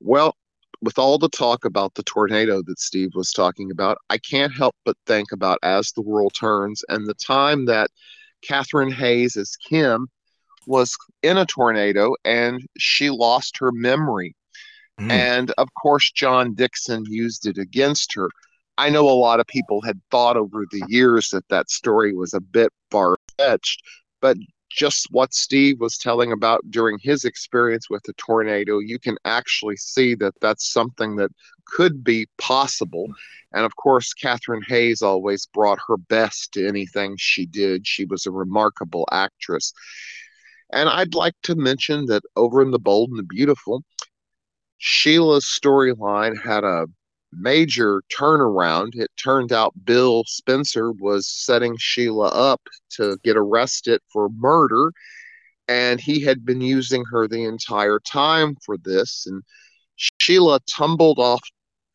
Well, 0.00 0.34
with 0.80 0.98
all 0.98 1.16
the 1.16 1.28
talk 1.28 1.64
about 1.64 1.94
the 1.94 2.02
tornado 2.02 2.60
that 2.66 2.80
Steve 2.80 3.10
was 3.14 3.30
talking 3.30 3.70
about, 3.70 3.98
I 4.10 4.18
can't 4.18 4.52
help 4.52 4.74
but 4.84 4.96
think 5.06 5.30
about 5.30 5.60
As 5.62 5.92
the 5.92 6.02
World 6.02 6.34
Turns 6.34 6.82
and 6.88 7.06
the 7.06 7.14
time 7.14 7.66
that 7.66 7.88
Kathryn 8.44 8.92
Hays 8.92 9.36
as 9.36 9.54
Kim 9.54 10.08
was 10.66 10.96
in 11.22 11.38
a 11.38 11.46
tornado 11.46 12.16
and 12.24 12.66
she 12.78 13.10
lost 13.10 13.58
her 13.58 13.70
memory. 13.70 14.34
Mm. 15.00 15.12
And 15.12 15.50
of 15.52 15.68
course, 15.80 16.10
John 16.10 16.54
Dixon 16.54 17.04
used 17.06 17.46
it 17.46 17.58
against 17.58 18.12
her. 18.14 18.28
I 18.76 18.90
know 18.90 19.08
a 19.08 19.14
lot 19.14 19.38
of 19.38 19.46
people 19.46 19.82
had 19.82 20.00
thought 20.10 20.36
over 20.36 20.66
the 20.68 20.82
years 20.88 21.28
that 21.28 21.48
that 21.50 21.70
story 21.70 22.12
was 22.12 22.34
a 22.34 22.40
bit 22.40 22.72
far 22.90 23.18
fetched, 23.38 23.84
but 24.20 24.36
just 24.74 25.08
what 25.10 25.34
Steve 25.34 25.80
was 25.80 25.98
telling 25.98 26.32
about 26.32 26.62
during 26.70 26.98
his 26.98 27.24
experience 27.24 27.90
with 27.90 28.02
the 28.04 28.12
tornado, 28.14 28.78
you 28.78 28.98
can 28.98 29.16
actually 29.24 29.76
see 29.76 30.14
that 30.16 30.34
that's 30.40 30.72
something 30.72 31.16
that 31.16 31.30
could 31.66 32.02
be 32.02 32.26
possible. 32.38 33.08
And 33.52 33.64
of 33.64 33.76
course, 33.76 34.14
Kathryn 34.14 34.62
Hays 34.66 35.02
always 35.02 35.46
brought 35.46 35.78
her 35.88 35.96
best 35.96 36.52
to 36.52 36.66
anything 36.66 37.16
she 37.18 37.46
did. 37.46 37.86
She 37.86 38.04
was 38.04 38.26
a 38.26 38.30
remarkable 38.30 39.06
actress. 39.12 39.72
And 40.72 40.88
I'd 40.88 41.14
like 41.14 41.34
to 41.42 41.54
mention 41.54 42.06
that 42.06 42.22
over 42.34 42.62
in 42.62 42.70
The 42.70 42.78
Bold 42.78 43.10
and 43.10 43.18
the 43.18 43.24
Beautiful, 43.24 43.84
Sheila's 44.78 45.44
storyline 45.44 46.42
had 46.42 46.64
a 46.64 46.86
major 47.32 48.02
turnaround. 48.16 48.94
It 48.94 49.10
turned 49.22 49.52
out 49.52 49.84
Bill 49.84 50.24
Spencer 50.26 50.92
was 50.92 51.26
setting 51.26 51.76
Sheila 51.78 52.28
up 52.28 52.60
to 52.96 53.18
get 53.24 53.36
arrested 53.36 54.00
for 54.12 54.28
murder, 54.28 54.92
and 55.68 56.00
he 56.00 56.20
had 56.20 56.44
been 56.44 56.60
using 56.60 57.04
her 57.10 57.26
the 57.26 57.44
entire 57.44 57.98
time 58.00 58.56
for 58.64 58.76
this. 58.76 59.26
And 59.26 59.42
Sheila 59.96 60.60
tumbled 60.70 61.18
off 61.18 61.42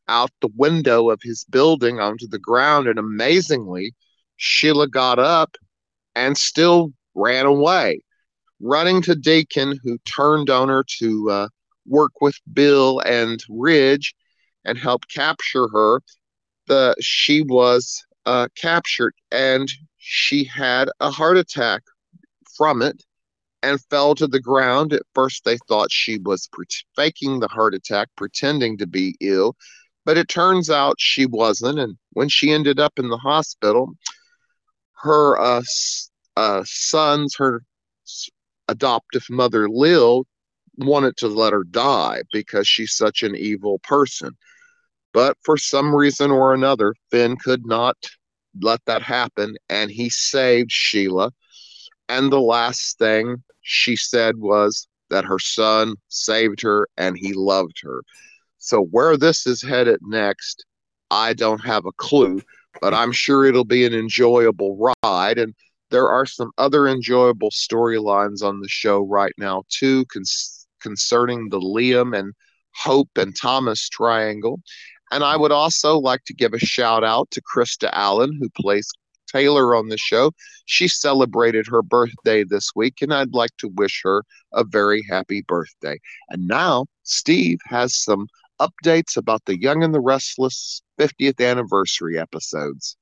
out 0.08 0.32
the 0.42 0.50
window 0.56 1.10
of 1.10 1.20
his 1.22 1.44
building 1.46 2.00
onto 2.00 2.28
the 2.28 2.40
ground, 2.40 2.88
and 2.88 2.98
amazingly, 2.98 3.94
Sheila 4.38 4.88
got 4.88 5.20
up 5.20 5.56
and 6.16 6.38
still 6.38 6.94
ran 7.16 7.46
away, 7.46 8.02
running 8.60 9.02
to 9.04 9.16
Deacon, 9.16 9.78
who 9.84 9.98
turned 10.00 10.50
on 10.50 10.70
her 10.70 10.84
to 11.00 11.30
uh, 11.30 11.48
work 11.86 12.22
with 12.22 12.36
Bill 12.54 13.00
and 13.00 13.44
Ridge 13.50 14.16
and 14.68 14.78
help 14.78 15.08
capture 15.08 15.68
her, 15.70 16.02
the 16.68 16.96
she 17.00 17.42
was 17.42 18.06
uh, 18.26 18.48
captured 18.56 19.14
and 19.32 19.72
she 19.98 20.44
had 20.44 20.90
a 21.00 21.10
heart 21.10 21.38
attack 21.38 21.82
from 22.56 22.82
it 22.82 23.04
and 23.64 23.82
fell 23.90 24.14
to 24.16 24.28
the 24.28 24.40
ground. 24.40 24.94
At 24.94 25.04
first, 25.16 25.46
they 25.46 25.58
thought 25.68 25.92
she 25.92 26.20
was 26.20 26.48
pre- 26.52 26.66
faking 26.96 27.40
the 27.40 27.48
heart 27.48 27.74
attack, 27.74 28.10
pretending 28.16 28.78
to 28.78 28.86
be 28.88 29.16
ill, 29.22 29.56
but 30.06 30.18
it 30.18 30.28
turns 30.28 30.70
out 30.70 30.96
she 31.00 31.26
wasn't. 31.26 31.80
And 31.80 31.98
when 32.12 32.30
she 32.30 32.52
ended 32.52 32.80
up 32.80 33.00
in 33.00 33.10
the 33.10 33.18
hospital, 33.18 33.94
her 35.02 35.40
uh, 35.40 35.64
uh, 36.36 36.64
sons, 36.66 37.36
her 37.38 37.64
adoptive 38.68 39.26
mother, 39.30 39.70
Lil, 39.70 40.26
wanted 40.78 41.18
to 41.18 41.28
let 41.28 41.54
her 41.54 41.64
die 41.64 42.22
because 42.32 42.68
she's 42.68 42.94
such 42.96 43.24
an 43.24 43.36
evil 43.36 43.80
person. 43.80 44.36
But 45.18 45.36
for 45.44 45.58
some 45.58 45.96
reason 45.96 46.30
or 46.30 46.54
another, 46.54 46.94
Finn 47.10 47.38
could 47.38 47.66
not 47.66 47.98
let 48.62 48.86
that 48.86 49.02
happen, 49.02 49.56
and 49.68 49.90
he 49.90 50.12
saved 50.12 50.72
Sheila. 50.72 51.32
And 52.08 52.32
the 52.32 52.40
last 52.40 53.00
thing 53.00 53.42
she 53.64 53.96
said 53.96 54.38
was 54.38 54.88
that 55.10 55.26
her 55.26 55.40
son 55.40 55.96
saved 56.08 56.62
her 56.62 56.88
and 56.98 57.18
he 57.18 57.34
loved 57.34 57.80
her. 57.82 58.04
So, 58.60 58.84
where 58.92 59.18
this 59.18 59.48
is 59.48 59.60
headed 59.60 60.02
next, 60.04 60.64
I 61.10 61.34
don't 61.34 61.66
have 61.66 61.88
a 61.88 61.94
clue, 61.94 62.44
but 62.80 62.94
I'm 62.94 63.12
sure 63.12 63.44
it'll 63.44 63.66
be 63.66 63.88
an 63.88 63.96
enjoyable 63.96 64.94
ride. 65.04 65.40
And 65.40 65.56
there 65.90 66.10
are 66.10 66.28
some 66.28 66.52
other 66.60 66.88
enjoyable 66.88 67.50
storylines 67.50 68.44
on 68.44 68.60
the 68.60 68.70
show 68.70 69.00
right 69.00 69.34
now, 69.40 69.64
too, 69.70 70.06
concerning 70.80 71.50
the 71.50 71.60
Liam 71.60 72.16
and 72.16 72.36
Hope 72.76 73.10
and 73.18 73.36
Thomas 73.36 73.90
triangle. 73.90 74.62
And 75.12 75.24
I 75.24 75.38
would 75.38 75.52
also 75.52 75.98
like 75.98 76.24
to 76.26 76.34
give 76.34 76.54
a 76.54 76.60
shout 76.60 77.04
out 77.04 77.32
to 77.32 77.42
Krista 77.42 77.90
Allen, 77.94 78.38
who 78.40 78.50
plays 78.50 78.90
Taylor 79.28 79.76
on 79.76 79.90
the 79.90 79.98
show. 79.98 80.32
She 80.66 80.88
celebrated 80.88 81.68
her 81.68 81.82
birthday 81.82 82.44
this 82.44 82.72
week, 82.76 83.02
and 83.02 83.14
I'd 83.14 83.34
like 83.34 83.56
to 83.60 83.70
wish 83.70 84.02
her 84.04 84.24
a 84.54 84.64
very 84.64 85.04
happy 85.10 85.44
birthday. 85.48 86.00
And 86.30 86.48
now, 86.48 86.86
Steve 87.04 87.60
has 87.66 87.96
some 87.96 88.28
updates 88.60 89.18
about 89.18 89.46
the 89.46 89.60
Young 89.60 89.84
and 89.84 89.94
the 89.94 90.02
Restless 90.02 90.82
50th 91.00 91.46
anniversary 91.46 92.18
episodes. 92.18 92.98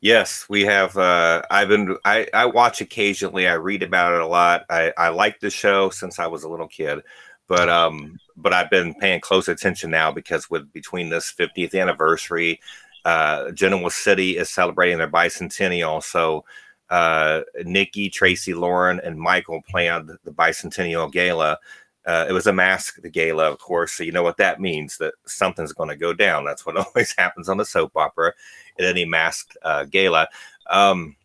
Yes, 0.00 0.46
we 0.48 0.62
have. 0.62 0.96
Uh, 0.96 1.42
I've 1.50 1.68
been. 1.68 1.96
I, 2.04 2.28
I 2.32 2.46
watch 2.46 2.80
occasionally. 2.80 3.48
I 3.48 3.54
read 3.54 3.82
about 3.82 4.14
it 4.14 4.20
a 4.20 4.26
lot. 4.26 4.64
I, 4.70 4.92
I 4.96 5.08
like 5.08 5.40
the 5.40 5.50
show 5.50 5.90
since 5.90 6.20
I 6.20 6.28
was 6.28 6.44
a 6.44 6.48
little 6.48 6.68
kid. 6.68 7.00
But 7.48 7.68
um, 7.68 8.18
but 8.36 8.52
I've 8.52 8.70
been 8.70 8.94
paying 8.94 9.20
close 9.20 9.48
attention 9.48 9.90
now 9.90 10.10
because 10.10 10.48
with 10.50 10.72
between 10.72 11.10
this 11.10 11.32
50th 11.32 11.78
anniversary, 11.78 12.60
uh, 13.04 13.50
Genoa 13.52 13.90
City 13.90 14.36
is 14.36 14.50
celebrating 14.50 14.98
their 14.98 15.10
bicentennial. 15.10 16.02
So 16.02 16.44
uh, 16.90 17.42
Nikki, 17.64 18.08
Tracy, 18.10 18.54
Lauren, 18.54 19.00
and 19.00 19.18
Michael 19.18 19.62
planned 19.68 20.10
the 20.24 20.30
bicentennial 20.30 21.10
gala. 21.10 21.58
Uh, 22.06 22.26
it 22.28 22.32
was 22.32 22.46
a 22.46 22.52
mask 22.52 23.00
the 23.00 23.08
gala, 23.08 23.50
of 23.50 23.58
course. 23.58 23.92
So 23.92 24.04
you 24.04 24.12
know 24.12 24.22
what 24.22 24.36
that 24.36 24.60
means 24.60 24.98
that 24.98 25.14
something's 25.26 25.72
going 25.72 25.88
to 25.88 25.96
go 25.96 26.12
down. 26.12 26.44
That's 26.44 26.66
what 26.66 26.76
always 26.86 27.14
happens 27.16 27.48
on 27.48 27.56
the 27.56 27.64
soap 27.64 27.96
opera 27.96 28.32
at 28.78 28.84
any 28.84 29.04
masked 29.04 29.56
uh, 29.62 29.84
gala. 29.84 30.28
Um, 30.68 31.16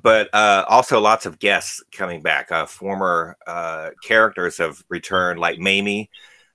but 0.00 0.28
uh, 0.32 0.64
also 0.68 1.00
lots 1.00 1.26
of 1.26 1.38
guests 1.38 1.82
coming 1.92 2.22
back. 2.22 2.50
Uh, 2.50 2.66
former 2.66 3.36
uh, 3.46 3.90
characters 4.02 4.58
have 4.58 4.82
returned, 4.88 5.38
like 5.38 5.58
Mamie, 5.58 6.10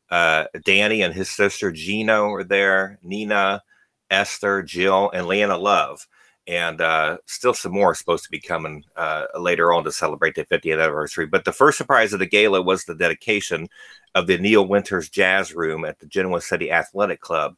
uh, 0.09 0.45
Danny, 0.65 1.01
and 1.03 1.13
his 1.13 1.29
sister 1.29 1.71
Gina 1.71 2.23
are 2.23 2.43
there. 2.43 2.99
Nina, 3.03 3.61
Esther, 4.09 4.63
Jill, 4.63 5.11
and 5.13 5.27
Leanna 5.27 5.57
Love, 5.57 6.07
and 6.47 6.81
uh, 6.81 7.17
still 7.25 7.53
some 7.53 7.73
more 7.73 7.93
supposed 7.93 8.23
to 8.23 8.31
be 8.31 8.39
coming 8.39 8.83
uh, 8.95 9.25
later 9.39 9.71
on 9.71 9.83
to 9.83 9.91
celebrate 9.91 10.35
the 10.35 10.45
50th 10.45 10.73
anniversary. 10.73 11.27
But 11.27 11.45
the 11.45 11.53
first 11.53 11.77
surprise 11.77 12.13
of 12.13 12.19
the 12.19 12.25
gala 12.25 12.61
was 12.61 12.85
the 12.85 12.95
dedication 12.95 13.67
of 14.15 14.25
the 14.25 14.37
Neil 14.37 14.65
Winters 14.65 15.09
Jazz 15.09 15.53
Room 15.53 15.85
at 15.85 15.99
the 15.99 16.07
Genoa 16.07 16.41
City 16.41 16.71
Athletic 16.71 17.21
Club 17.21 17.55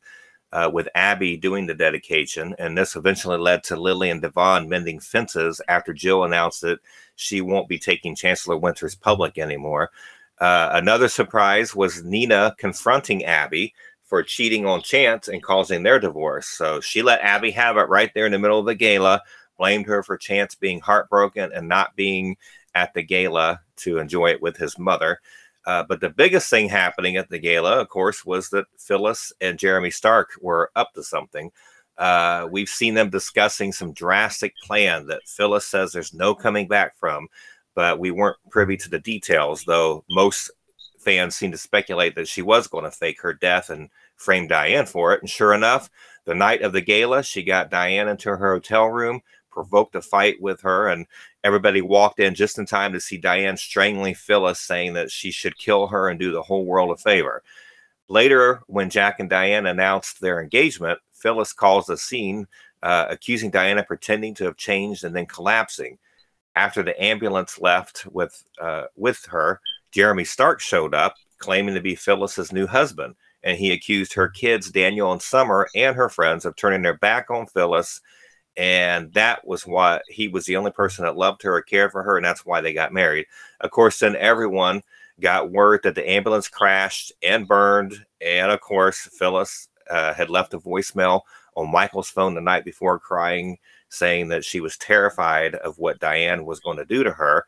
uh, 0.52 0.70
with 0.72 0.90
Abby 0.96 1.38
doing 1.38 1.68
the 1.68 1.74
dedication. 1.74 2.56
And 2.58 2.78
this 2.78 2.96
eventually 2.96 3.38
led 3.38 3.64
to 3.66 3.76
Lily 3.76 4.10
and 4.10 4.22
Devon 4.22 4.68
mending 4.68 5.00
fences 5.00 5.62
after 5.68 5.94
Jill 5.94 6.24
announced 6.24 6.62
that 6.62 6.80
she 7.16 7.42
won't 7.42 7.70
be 7.70 7.78
taking 7.78 8.16
Chancellor 8.16 8.58
Winters 8.58 8.96
public 8.96 9.38
anymore. 9.38 9.92
Uh, 10.40 10.70
another 10.74 11.10
surprise 11.10 11.76
was 11.76 12.04
Nina 12.04 12.56
confronting 12.58 13.26
Abby 13.26 13.74
for 14.04 14.24
cheating 14.24 14.66
on 14.66 14.82
Chance 14.82 15.28
and 15.28 15.44
causing 15.44 15.84
their 15.84 16.00
divorce. 16.00 16.48
So 16.48 16.80
she 16.80 17.02
let 17.02 17.22
Abby 17.22 17.52
have 17.52 17.78
it 17.78 17.90
right 17.90 18.12
there 18.16 18.26
in 18.26 18.32
the 18.32 18.40
middle 18.40 18.60
of 18.60 18.66
the 18.66 18.74
gala, 18.74 19.22
blamed 19.58 19.86
her 19.86 20.02
for 20.02 20.18
Chance 20.18 20.56
being 20.56 20.80
heartbroken 20.80 21.52
and 21.54 21.68
not 21.68 21.96
being 21.96 22.38
at 22.74 22.94
the 22.94 23.04
gala 23.04 23.62
to 23.78 24.00
enjoy 24.00 24.28
it 24.28 24.42
with 24.42 24.58
his 24.58 24.80
mother. 24.80 25.20
Uh, 25.66 25.84
but 25.88 26.02
the 26.02 26.10
biggest 26.10 26.50
thing 26.50 26.70
happening 26.70 27.16
at 27.18 27.30
the 27.30 27.40
gala, 27.40 27.80
of 27.80 27.90
course, 27.90 28.26
was 28.26 28.50
that 28.50 28.66
Phyllis 28.78 29.34
and 29.42 29.60
Jeremy 29.60 29.92
Stark 29.92 30.32
were 30.42 30.72
up 30.76 30.94
to 30.94 31.04
something. 31.04 31.52
Uh, 31.98 32.48
we've 32.50 32.70
seen 32.70 32.94
them 32.94 33.10
discussing 33.10 33.74
some 33.74 33.92
drastic 33.92 34.54
plan 34.64 35.06
that 35.08 35.28
Phyllis 35.28 35.68
says 35.68 35.92
there's 35.92 36.14
no 36.14 36.34
coming 36.34 36.68
back 36.68 36.98
from, 36.98 37.28
but 37.76 38.00
we 38.00 38.10
weren't 38.10 38.38
privy 38.50 38.78
to 38.78 38.90
the 38.90 39.00
details, 39.00 39.64
though 39.66 40.06
most 40.10 40.50
fans 41.00 41.36
seem 41.36 41.52
to 41.52 41.58
speculate 41.58 42.16
that 42.16 42.28
she 42.28 42.42
was 42.42 42.68
going 42.68 42.86
to 42.86 42.92
fake 42.92 43.22
her 43.22 43.34
death 43.34 43.70
and 43.70 43.90
frame 44.16 44.48
Diane 44.48 44.86
for 44.86 45.14
it. 45.14 45.22
And 45.22 45.30
sure 45.30 45.54
enough, 45.54 45.90
the 46.26 46.36
night 46.36 46.62
of 46.62 46.74
the 46.74 46.82
gala, 46.82 47.24
she 47.24 47.44
got 47.44 47.70
Diane 47.70 48.08
into 48.08 48.30
her 48.30 48.54
hotel 48.54 48.88
room, 48.88 49.22
provoked 49.52 49.96
a 49.96 50.02
fight 50.02 50.42
with 50.42 50.62
her, 50.62 50.88
and 50.88 51.06
everybody 51.44 51.82
walked 51.82 52.20
in 52.20 52.36
just 52.36 52.58
in 52.58 52.66
time 52.66 52.94
to 52.94 53.00
see 53.00 53.18
Diane 53.18 53.58
strangling 53.58 54.16
Phyllis, 54.16 54.60
saying 54.60 54.94
that 54.94 55.12
she 55.12 55.32
should 55.32 55.58
kill 55.58 55.88
her 55.88 56.10
and 56.10 56.20
do 56.20 56.32
the 56.32 56.42
whole 56.42 56.66
world 56.66 56.92
a 56.92 56.98
favor. 56.98 57.44
Later, 58.08 58.62
when 58.68 58.90
Jack 58.90 59.20
and 59.20 59.30
Diane 59.30 59.68
announced 59.68 60.20
their 60.20 60.42
engagement, 60.42 61.00
Phyllis 61.14 61.54
calls 61.54 61.86
the 61.86 61.98
scene, 61.98 62.48
uh, 62.82 63.06
accusing 63.10 63.52
Diana 63.52 63.84
pretending 63.84 64.34
to 64.36 64.46
have 64.46 64.58
changed 64.58 65.04
and 65.04 65.16
then 65.16 65.26
collapsing. 65.26 65.98
After 66.56 66.82
the 66.82 67.02
ambulance 67.02 67.60
left 67.60 68.06
with 68.08 68.44
uh, 68.60 68.86
with 68.96 69.26
her, 69.30 69.62
Jeremy 69.92 70.26
Stark 70.26 70.60
showed 70.60 70.94
up, 70.94 71.16
claiming 71.38 71.76
to 71.76 71.82
be 71.82 71.96
Phyllis's 71.96 72.52
new 72.52 72.68
husband, 72.68 73.16
and 73.44 73.58
he 73.58 73.72
accused 73.72 74.14
her 74.14 74.28
kids, 74.28 74.72
Daniel 74.72 75.12
and 75.12 75.22
Summer, 75.22 75.68
and 75.76 75.96
her 75.96 76.10
friends 76.10 76.46
of 76.46 76.56
turning 76.56 76.82
their 76.82 76.98
back 76.98 77.30
on 77.30 77.46
Phyllis 77.46 78.02
and 78.58 79.14
that 79.14 79.46
was 79.48 79.66
why 79.66 80.02
he 80.10 80.28
was 80.28 80.46
the 80.46 80.56
only 80.58 80.72
person 80.72 81.06
that 81.06 81.16
loved 81.16 81.42
her 81.42 81.56
or 81.56 81.62
cared 81.62 81.92
for 81.92 82.04
her 82.04 82.18
and 82.18 82.26
that's 82.26 82.46
why 82.46 82.62
they 82.62 82.74
got 82.74 82.94
married 82.94 83.26
of 83.62 83.72
course 83.72 84.00
then 84.00 84.16
everyone 84.16 84.82
got 85.20 85.52
word 85.52 85.82
that 85.84 85.96
the 85.96 86.10
ambulance 86.10 86.48
crashed 86.48 87.12
and 87.22 87.48
burned. 87.48 88.06
And 88.22 88.52
of 88.52 88.62
course, 88.62 89.10
Phyllis 89.18 89.70
uh, 89.90 90.14
had 90.14 90.30
left 90.30 90.54
a 90.54 90.60
voicemail 90.60 91.22
on 91.56 91.72
Michael's 91.72 92.10
phone 92.10 92.36
the 92.36 92.42
night 92.42 92.66
before, 92.66 93.00
crying, 93.00 93.58
saying 93.90 94.30
that 94.30 94.46
she 94.46 94.60
was 94.60 94.78
terrified 94.78 95.56
of 95.56 95.78
what 95.78 96.00
Diane 96.00 96.46
was 96.46 96.60
going 96.60 96.78
to 96.78 96.86
do 96.86 97.04
to 97.04 97.12
her. 97.12 97.46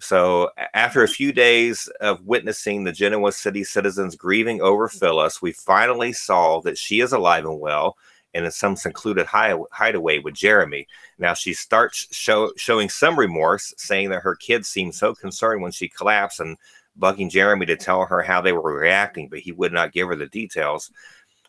So, 0.00 0.50
after 0.74 1.04
a 1.04 1.08
few 1.08 1.32
days 1.32 1.88
of 2.00 2.26
witnessing 2.26 2.82
the 2.82 2.92
Genoa 2.92 3.30
City 3.30 3.62
citizens 3.62 4.16
grieving 4.16 4.60
over 4.60 4.88
Phyllis, 4.88 5.40
we 5.40 5.52
finally 5.52 6.12
saw 6.12 6.60
that 6.62 6.76
she 6.76 7.00
is 7.00 7.12
alive 7.12 7.44
and 7.44 7.60
well 7.60 7.96
and 8.34 8.44
in 8.44 8.50
some 8.50 8.76
secluded 8.76 9.26
hideaway 9.26 10.18
with 10.18 10.34
Jeremy. 10.34 10.86
Now, 11.18 11.34
she 11.34 11.54
starts 11.54 12.08
show, 12.14 12.52
showing 12.56 12.88
some 12.88 13.18
remorse, 13.18 13.74
saying 13.76 14.10
that 14.10 14.22
her 14.22 14.34
kids 14.34 14.68
seemed 14.68 14.94
so 14.94 15.14
concerned 15.14 15.62
when 15.62 15.72
she 15.72 15.88
collapsed 15.88 16.40
and 16.40 16.56
bugging 16.98 17.30
Jeremy 17.30 17.66
to 17.66 17.76
tell 17.76 18.04
her 18.04 18.22
how 18.22 18.40
they 18.40 18.52
were 18.52 18.74
reacting, 18.74 19.28
but 19.28 19.40
he 19.40 19.52
would 19.52 19.72
not 19.72 19.92
give 19.92 20.08
her 20.08 20.16
the 20.16 20.26
details. 20.26 20.90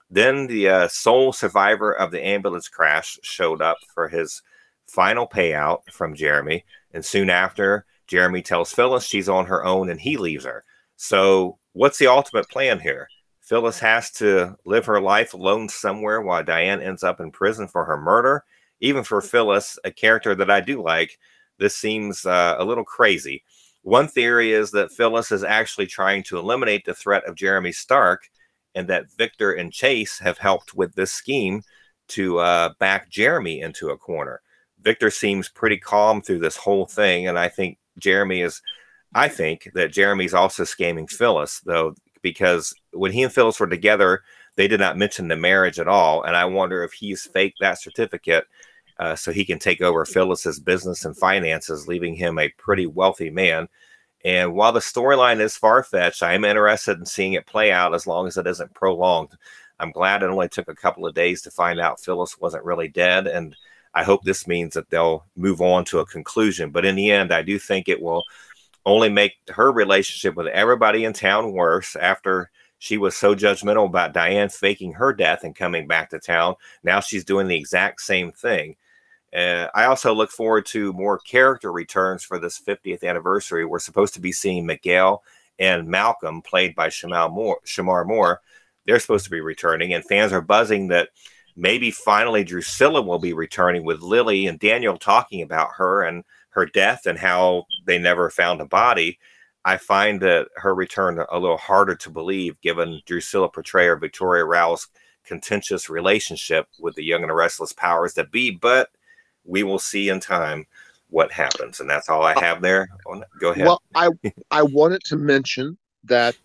Then 0.09 0.47
the 0.47 0.69
uh, 0.69 0.87
sole 0.89 1.33
survivor 1.33 1.91
of 1.91 2.11
the 2.11 2.25
ambulance 2.25 2.67
crash 2.69 3.17
showed 3.23 3.61
up 3.61 3.77
for 3.93 4.07
his 4.07 4.41
final 4.87 5.27
payout 5.27 5.81
from 5.91 6.15
Jeremy. 6.15 6.65
And 6.93 7.03
soon 7.03 7.29
after, 7.29 7.85
Jeremy 8.07 8.41
tells 8.41 8.73
Phyllis 8.73 9.05
she's 9.05 9.29
on 9.29 9.47
her 9.47 9.65
own 9.65 9.89
and 9.89 9.99
he 9.99 10.17
leaves 10.17 10.45
her. 10.45 10.63
So, 10.97 11.57
what's 11.73 11.97
the 11.97 12.07
ultimate 12.07 12.47
plan 12.49 12.79
here? 12.79 13.09
Phyllis 13.43 13.79
has 13.79 14.09
to 14.11 14.55
live 14.65 14.85
her 14.85 15.01
life 15.01 15.33
alone 15.33 15.67
somewhere 15.67 16.21
while 16.21 16.43
Diane 16.43 16.81
ends 16.81 17.03
up 17.03 17.19
in 17.19 17.29
prison 17.29 17.67
for 17.67 17.83
her 17.85 17.97
murder. 17.97 18.45
Even 18.79 19.03
for 19.03 19.21
Phyllis, 19.21 19.77
a 19.83 19.91
character 19.91 20.33
that 20.35 20.49
I 20.49 20.61
do 20.61 20.81
like, 20.81 21.19
this 21.59 21.75
seems 21.75 22.25
uh, 22.25 22.55
a 22.57 22.65
little 22.65 22.85
crazy. 22.85 23.43
One 23.81 24.07
theory 24.07 24.53
is 24.53 24.71
that 24.71 24.93
Phyllis 24.93 25.31
is 25.31 25.43
actually 25.43 25.87
trying 25.87 26.23
to 26.23 26.37
eliminate 26.37 26.85
the 26.85 26.93
threat 26.93 27.25
of 27.25 27.35
Jeremy 27.35 27.73
Stark, 27.73 28.29
and 28.75 28.87
that 28.87 29.11
Victor 29.17 29.51
and 29.51 29.71
Chase 29.71 30.19
have 30.19 30.37
helped 30.37 30.73
with 30.73 30.95
this 30.95 31.11
scheme 31.11 31.61
to 32.09 32.39
uh, 32.39 32.69
back 32.79 33.09
Jeremy 33.09 33.61
into 33.61 33.89
a 33.89 33.97
corner. 33.97 34.41
Victor 34.81 35.09
seems 35.09 35.49
pretty 35.49 35.77
calm 35.77 36.21
through 36.21 36.39
this 36.39 36.57
whole 36.57 36.85
thing, 36.85 37.27
and 37.27 37.37
I 37.37 37.49
think 37.49 37.77
Jeremy 37.99 38.41
is. 38.41 38.61
I 39.15 39.27
think 39.27 39.69
that 39.75 39.91
Jeremy's 39.91 40.33
also 40.33 40.63
scamming 40.63 41.07
Phyllis, 41.07 41.59
though, 41.59 41.93
because 42.23 42.73
when 42.91 43.11
he 43.11 43.21
and 43.21 43.31
Phyllis 43.31 43.59
were 43.59 43.67
together, 43.67 44.23
they 44.55 44.67
did 44.67 44.79
not 44.79 44.97
mention 44.97 45.27
the 45.27 45.35
marriage 45.35 45.77
at 45.77 45.87
all. 45.87 46.23
And 46.23 46.35
I 46.35 46.45
wonder 46.45 46.83
if 46.83 46.93
he's 46.93 47.25
faked 47.25 47.59
that 47.59 47.79
certificate 47.79 48.45
uh, 48.99 49.15
so 49.15 49.31
he 49.31 49.45
can 49.45 49.59
take 49.59 49.81
over 49.81 50.05
Phyllis's 50.05 50.59
business 50.59 51.05
and 51.05 51.15
finances, 51.17 51.87
leaving 51.87 52.15
him 52.15 52.39
a 52.39 52.49
pretty 52.57 52.87
wealthy 52.87 53.29
man. 53.29 53.67
And 54.25 54.53
while 54.53 54.71
the 54.71 54.79
storyline 54.79 55.41
is 55.41 55.57
far 55.57 55.83
fetched, 55.83 56.23
I 56.23 56.33
am 56.33 56.45
interested 56.45 56.97
in 56.97 57.05
seeing 57.05 57.33
it 57.33 57.45
play 57.45 57.71
out 57.71 57.93
as 57.93 58.07
long 58.07 58.27
as 58.27 58.37
it 58.37 58.47
isn't 58.47 58.73
prolonged. 58.73 59.31
I'm 59.79 59.91
glad 59.91 60.23
it 60.23 60.29
only 60.29 60.47
took 60.47 60.69
a 60.69 60.75
couple 60.75 61.05
of 61.05 61.13
days 61.13 61.41
to 61.41 61.51
find 61.51 61.79
out 61.79 61.99
Phyllis 61.99 62.39
wasn't 62.39 62.63
really 62.63 62.87
dead. 62.87 63.27
And 63.27 63.55
I 63.93 64.03
hope 64.03 64.23
this 64.23 64.47
means 64.47 64.75
that 64.75 64.89
they'll 64.89 65.25
move 65.35 65.61
on 65.61 65.83
to 65.85 65.99
a 65.99 66.05
conclusion. 66.05 66.71
But 66.71 66.85
in 66.85 66.95
the 66.95 67.11
end, 67.11 67.33
I 67.33 67.41
do 67.41 67.59
think 67.59 67.89
it 67.89 68.01
will 68.01 68.23
only 68.85 69.09
make 69.09 69.33
her 69.49 69.71
relationship 69.71 70.35
with 70.35 70.47
everybody 70.47 71.05
in 71.05 71.13
town 71.13 71.53
worse 71.53 71.95
after 71.95 72.49
she 72.79 72.97
was 72.97 73.15
so 73.15 73.33
judgmental 73.33 73.85
about 73.85 74.13
Diane 74.13 74.49
faking 74.49 74.93
her 74.93 75.13
death 75.13 75.43
and 75.43 75.55
coming 75.55 75.87
back 75.87 76.09
to 76.09 76.19
town. 76.19 76.55
Now 76.83 76.99
she's 76.99 77.23
doing 77.23 77.47
the 77.47 77.55
exact 77.55 78.01
same 78.01 78.31
thing. 78.31 78.75
Uh, 79.33 79.67
I 79.73 79.85
also 79.85 80.13
look 80.13 80.29
forward 80.29 80.65
to 80.67 80.93
more 80.93 81.17
character 81.17 81.71
returns 81.71 82.23
for 82.23 82.37
this 82.37 82.59
50th 82.59 83.03
anniversary. 83.03 83.65
We're 83.65 83.79
supposed 83.79 84.13
to 84.15 84.21
be 84.21 84.31
seeing 84.31 84.65
Miguel 84.65 85.23
and 85.57 85.87
Malcolm, 85.87 86.41
played 86.41 86.75
by 86.75 86.89
Shemar 86.89 87.31
Moore. 87.31 87.59
Shemar 87.65 88.05
Moore. 88.05 88.41
They're 88.85 88.99
supposed 88.99 89.25
to 89.25 89.31
be 89.31 89.39
returning, 89.39 89.93
and 89.93 90.03
fans 90.03 90.33
are 90.33 90.41
buzzing 90.41 90.89
that 90.89 91.09
maybe 91.55 91.89
finally 91.89 92.43
Drusilla 92.43 93.01
will 93.01 93.19
be 93.19 93.33
returning 93.33 93.85
with 93.85 94.01
Lily 94.01 94.47
and 94.47 94.59
Daniel 94.59 94.97
talking 94.97 95.41
about 95.41 95.69
her 95.77 96.03
and 96.03 96.25
her 96.53 96.65
death 96.65 97.05
and 97.05 97.17
how 97.17 97.65
they 97.85 97.97
never 97.97 98.29
found 98.29 98.61
a 98.61 98.65
body. 98.65 99.19
I 99.65 99.77
find 99.77 100.21
that 100.21 100.47
her 100.55 100.75
return 100.75 101.23
a 101.31 101.39
little 101.39 101.57
harder 101.57 101.95
to 101.95 102.09
believe 102.09 102.59
given 102.61 103.01
Drusilla 103.05 103.49
portrayer 103.49 103.95
Victoria 103.95 104.43
Rowell's 104.45 104.87
contentious 105.23 105.89
relationship 105.89 106.67
with 106.79 106.95
the 106.95 107.03
young 107.03 107.21
and 107.21 107.29
the 107.29 107.35
restless 107.35 107.71
powers 107.71 108.13
that 108.15 108.31
be, 108.31 108.51
but 108.51 108.89
we 109.45 109.63
will 109.63 109.79
see 109.79 110.09
in 110.09 110.19
time 110.19 110.65
what 111.09 111.31
happens. 111.31 111.79
And 111.79 111.89
that's 111.89 112.09
all 112.09 112.23
I 112.23 112.37
have 112.39 112.61
there. 112.61 112.89
Go 113.39 113.51
ahead. 113.51 113.65
Well, 113.65 113.81
I 113.95 114.09
I 114.51 114.63
wanted 114.63 115.03
to 115.05 115.15
mention 115.15 115.77
that 116.03 116.35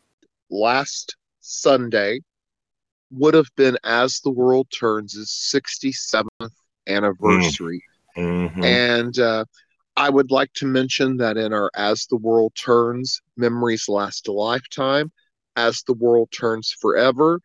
last 0.51 1.17
Sunday 1.41 2.21
would 3.11 3.35
have 3.35 3.49
been 3.57 3.77
As 3.85 4.21
the 4.21 4.31
World 4.31 4.69
Turns' 4.71 5.17
67th 5.55 6.51
anniversary. 6.87 7.83
Mm-hmm. 8.17 8.65
And 8.65 9.19
uh, 9.19 9.45
I 9.99 10.11
would 10.11 10.31
like 10.31 10.53
to 10.55 10.65
mention 10.65 11.17
that 11.17 11.37
in 11.37 11.53
our 11.53 11.73
As 11.75 12.07
the 12.07 12.19
World 12.19 12.53
Turns, 12.55 13.21
Memories 13.37 13.89
Last 13.89 14.29
a 14.29 14.33
Lifetime, 14.33 15.11
As 15.57 15.83
the 15.83 15.93
World 15.93 16.29
Turns 16.31 16.73
Forever, 16.81 17.41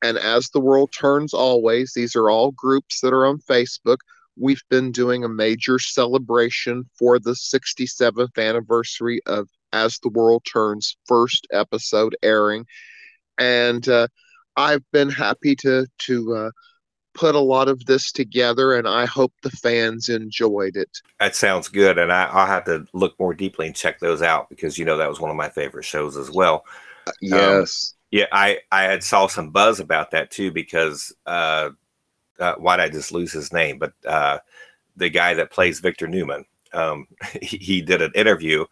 and 0.00 0.16
As 0.16 0.48
the 0.50 0.60
World 0.60 0.92
Turns 0.96 1.34
Always, 1.34 1.94
these 1.96 2.14
are 2.14 2.30
all 2.30 2.52
groups 2.52 3.00
that 3.00 3.12
are 3.12 3.26
on 3.26 3.40
Facebook. 3.40 3.96
We've 4.36 4.62
been 4.70 4.92
doing 4.92 5.24
a 5.24 5.28
major 5.28 5.80
celebration 5.80 6.88
for 6.96 7.18
the 7.18 7.32
67th 7.32 8.38
anniversary 8.38 9.20
of 9.26 9.48
As 9.72 9.98
the 9.98 10.10
World 10.10 10.44
Turns 10.44 10.96
first 11.08 11.48
episode 11.50 12.14
airing. 12.22 12.64
And 13.38 13.88
uh, 13.88 14.06
I've 14.56 14.88
been 14.92 15.10
happy 15.10 15.56
to 15.56 15.88
to 16.06 16.34
uh, 16.36 16.50
put 17.14 17.34
a 17.34 17.40
lot 17.40 17.68
of 17.68 17.84
this 17.86 18.12
together, 18.12 18.74
and 18.74 18.88
I 18.88 19.06
hope 19.06 19.32
the 19.42 19.50
fans 19.50 20.08
enjoyed 20.08 20.76
it. 20.76 21.00
That 21.20 21.34
sounds 21.34 21.68
good, 21.68 21.98
and 21.98 22.12
I, 22.12 22.26
will 22.26 22.46
have 22.46 22.64
to 22.64 22.86
look 22.92 23.18
more 23.18 23.34
deeply 23.34 23.66
and 23.66 23.76
check 23.76 24.00
those 24.00 24.22
out 24.22 24.48
because 24.48 24.78
you 24.78 24.84
know 24.84 24.96
that 24.96 25.08
was 25.08 25.20
one 25.20 25.30
of 25.30 25.36
my 25.36 25.48
favorite 25.48 25.84
shows 25.84 26.16
as 26.16 26.30
well. 26.30 26.64
Uh, 27.06 27.12
yes. 27.20 27.94
Um, 27.94 27.98
yeah, 28.10 28.26
I 28.32 28.58
I 28.72 28.84
had 28.84 29.04
saw 29.04 29.26
some 29.26 29.50
buzz 29.50 29.80
about 29.80 30.10
that 30.12 30.30
too 30.30 30.50
because 30.50 31.14
uh, 31.26 31.70
uh, 32.38 32.54
why 32.56 32.76
did 32.76 32.84
I 32.84 32.88
just 32.88 33.12
lose 33.12 33.32
his 33.32 33.52
name? 33.52 33.78
But 33.78 33.92
uh, 34.06 34.38
the 34.96 35.10
guy 35.10 35.34
that 35.34 35.50
plays 35.50 35.80
Victor 35.80 36.06
Newman, 36.06 36.44
um, 36.72 37.06
he, 37.42 37.58
he 37.58 37.82
did 37.82 38.00
an 38.00 38.12
interview 38.14 38.64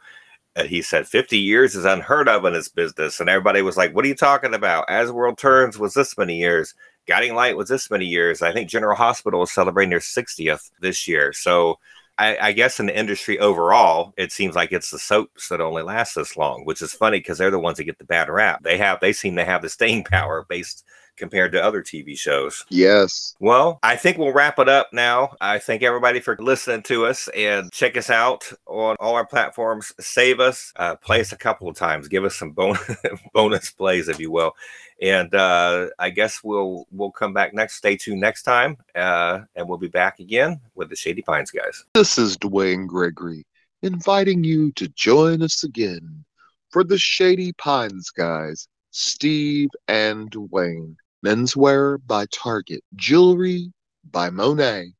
and 0.57 0.69
he 0.69 0.81
said 0.81 1.07
50 1.07 1.39
years 1.39 1.75
is 1.75 1.85
unheard 1.85 2.29
of 2.29 2.45
in 2.47 2.55
his 2.55 2.71
business. 2.71 3.21
And 3.21 3.29
everybody 3.29 3.61
was 3.61 3.77
like, 3.77 3.95
What 3.95 4.05
are 4.05 4.09
you 4.09 4.15
talking 4.15 4.55
about? 4.55 4.89
As 4.89 5.13
World 5.13 5.39
Turns 5.39 5.79
was 5.79 5.95
this 5.95 6.17
many 6.17 6.37
years. 6.37 6.75
Guiding 7.07 7.35
Light 7.35 7.57
was 7.57 7.69
this 7.69 7.91
many 7.91 8.05
years. 8.05 8.43
I 8.43 8.53
think 8.53 8.69
General 8.69 8.97
Hospital 8.97 9.43
is 9.43 9.53
celebrating 9.53 9.91
their 9.91 10.01
60th 10.01 10.71
this 10.81 11.07
year. 11.07 11.33
So 11.33 11.79
I, 12.19 12.37
I, 12.39 12.53
guess 12.53 12.81
in 12.81 12.87
the 12.87 12.99
industry 12.99 13.39
overall, 13.39 14.15
it 14.17 14.33
seems 14.33 14.55
like 14.55 14.73
it's 14.73 14.91
the 14.91 14.99
soaps 14.99 15.49
that 15.49 15.61
only 15.61 15.83
last 15.83 16.15
this 16.15 16.37
long, 16.37 16.65
which 16.65 16.81
is 16.81 16.93
funny 16.93 17.19
because 17.19 17.39
they're 17.39 17.51
the 17.51 17.59
ones 17.59 17.77
that 17.77 17.85
get 17.85 17.99
the 17.99 18.05
bad 18.05 18.31
rap. 18.31 18.63
They 18.63 18.79
have 18.79 19.01
they 19.01 19.13
seem 19.13 19.37
to 19.37 19.45
have 19.45 19.63
the 19.63 19.69
staying 19.69 20.05
power 20.05 20.47
based 20.49 20.85
compared 21.17 21.53
to 21.53 21.63
other 21.63 21.83
TV 21.83 22.19
shows. 22.19 22.65
Yes. 22.69 23.35
Well, 23.41 23.79
I 23.83 23.97
think 23.97 24.19
we'll 24.19 24.33
wrap 24.33 24.59
it 24.59 24.69
up 24.69 24.93
now. 24.93 25.37
I 25.41 25.59
thank 25.59 25.83
everybody 25.83 26.21
for 26.21 26.37
listening 26.39 26.83
to 26.85 27.07
us 27.07 27.29
and 27.29 27.73
check 27.73 27.97
us 27.97 28.11
out 28.11 28.51
on 28.67 28.97
all 29.01 29.15
our 29.15 29.27
platforms. 29.27 29.93
Save 30.01 30.41
us, 30.41 30.73
uh, 30.77 30.97
play 30.97 31.21
us 31.21 31.33
a 31.33 31.37
couple 31.37 31.69
of 31.69 31.77
times, 31.77 32.09
give 32.09 32.25
us 32.25 32.37
some 32.37 32.51
bonus 32.51 32.83
bonus 33.33 33.71
plays, 33.71 34.09
if 34.09 34.21
you 34.21 34.31
will. 34.31 34.53
And 35.01 35.35
uh, 35.35 35.89
I 35.99 36.11
guess 36.11 36.43
we'll 36.43 36.87
we'll 36.91 37.11
come 37.11 37.35
back 37.35 37.53
next. 37.53 37.75
Stay 37.77 37.97
tuned 37.97 38.21
next 38.21 38.45
time, 38.45 38.79
uh, 38.95 39.41
and 39.55 39.69
we'll 39.69 39.79
be 39.79 39.89
back 39.89 40.21
again 40.21 40.61
with 40.75 40.89
the 40.89 40.97
Shady 40.97 41.21
Pines 41.23 41.51
guys. 41.51 41.85
This 41.95 42.17
is 42.17 42.39
Dwayne 42.39 42.87
Gregory 42.87 43.45
inviting 43.83 44.43
you 44.43 44.73
to 44.73 44.89
join 44.89 45.43
us 45.43 45.63
again 45.63 46.25
for 46.71 46.85
the 46.85 46.99
Shady 46.99 47.53
Pines 47.55 48.11
guys, 48.11 48.69
Steve 48.91 49.69
and 49.89 50.31
Dwayne. 50.31 50.97
Menswear 51.25 51.99
by 52.07 52.27
Target, 52.27 52.83
jewelry 52.95 53.73
by 54.11 54.31
Monet. 54.31 54.93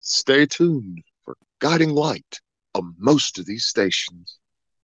Stay 0.00 0.46
tuned 0.46 1.02
for 1.24 1.36
Guiding 1.60 1.90
Light 1.90 2.40
on 2.74 2.94
most 2.98 3.38
of 3.38 3.46
these 3.46 3.64
stations. 3.64 4.38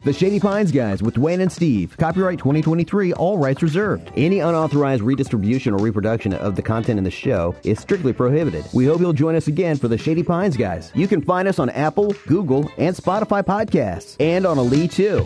The 0.05 0.13
Shady 0.13 0.39
Pines 0.39 0.73
Guys 0.73 1.03
with 1.03 1.15
Dwayne 1.15 1.41
and 1.41 1.51
Steve. 1.51 1.97
Copyright 1.97 2.39
2023, 2.39 3.15
all 3.15 3.39
rights 3.39 3.63
reserved. 3.63 4.11
Any 4.15 4.41
unauthorized 4.41 5.03
redistribution 5.03 5.73
or 5.73 5.79
reproduction 5.79 6.35
of 6.35 6.55
the 6.55 6.63
content 6.63 6.99
in 6.99 7.05
the 7.05 7.11
show 7.11 7.57
is 7.65 7.81
strictly 7.81 8.13
prohibited. 8.13 8.67
We 8.75 8.85
hope 8.85 9.01
you'll 9.01 9.15
join 9.15 9.35
us 9.37 9.49
again 9.49 9.79
for 9.79 9.89
the 9.89 9.97
Shady 9.97 10.23
Pines 10.23 10.57
Guys. 10.57 10.93
You 10.95 11.09
can 11.09 11.23
find 11.23 11.49
us 11.49 11.59
on 11.59 11.71
Apple, 11.71 12.15
Google, 12.27 12.71
and 12.77 12.95
Spotify 12.95 13.43
podcasts, 13.43 14.17
and 14.21 14.45
on 14.45 14.59
Ali 14.59 14.87
too. 14.87 15.25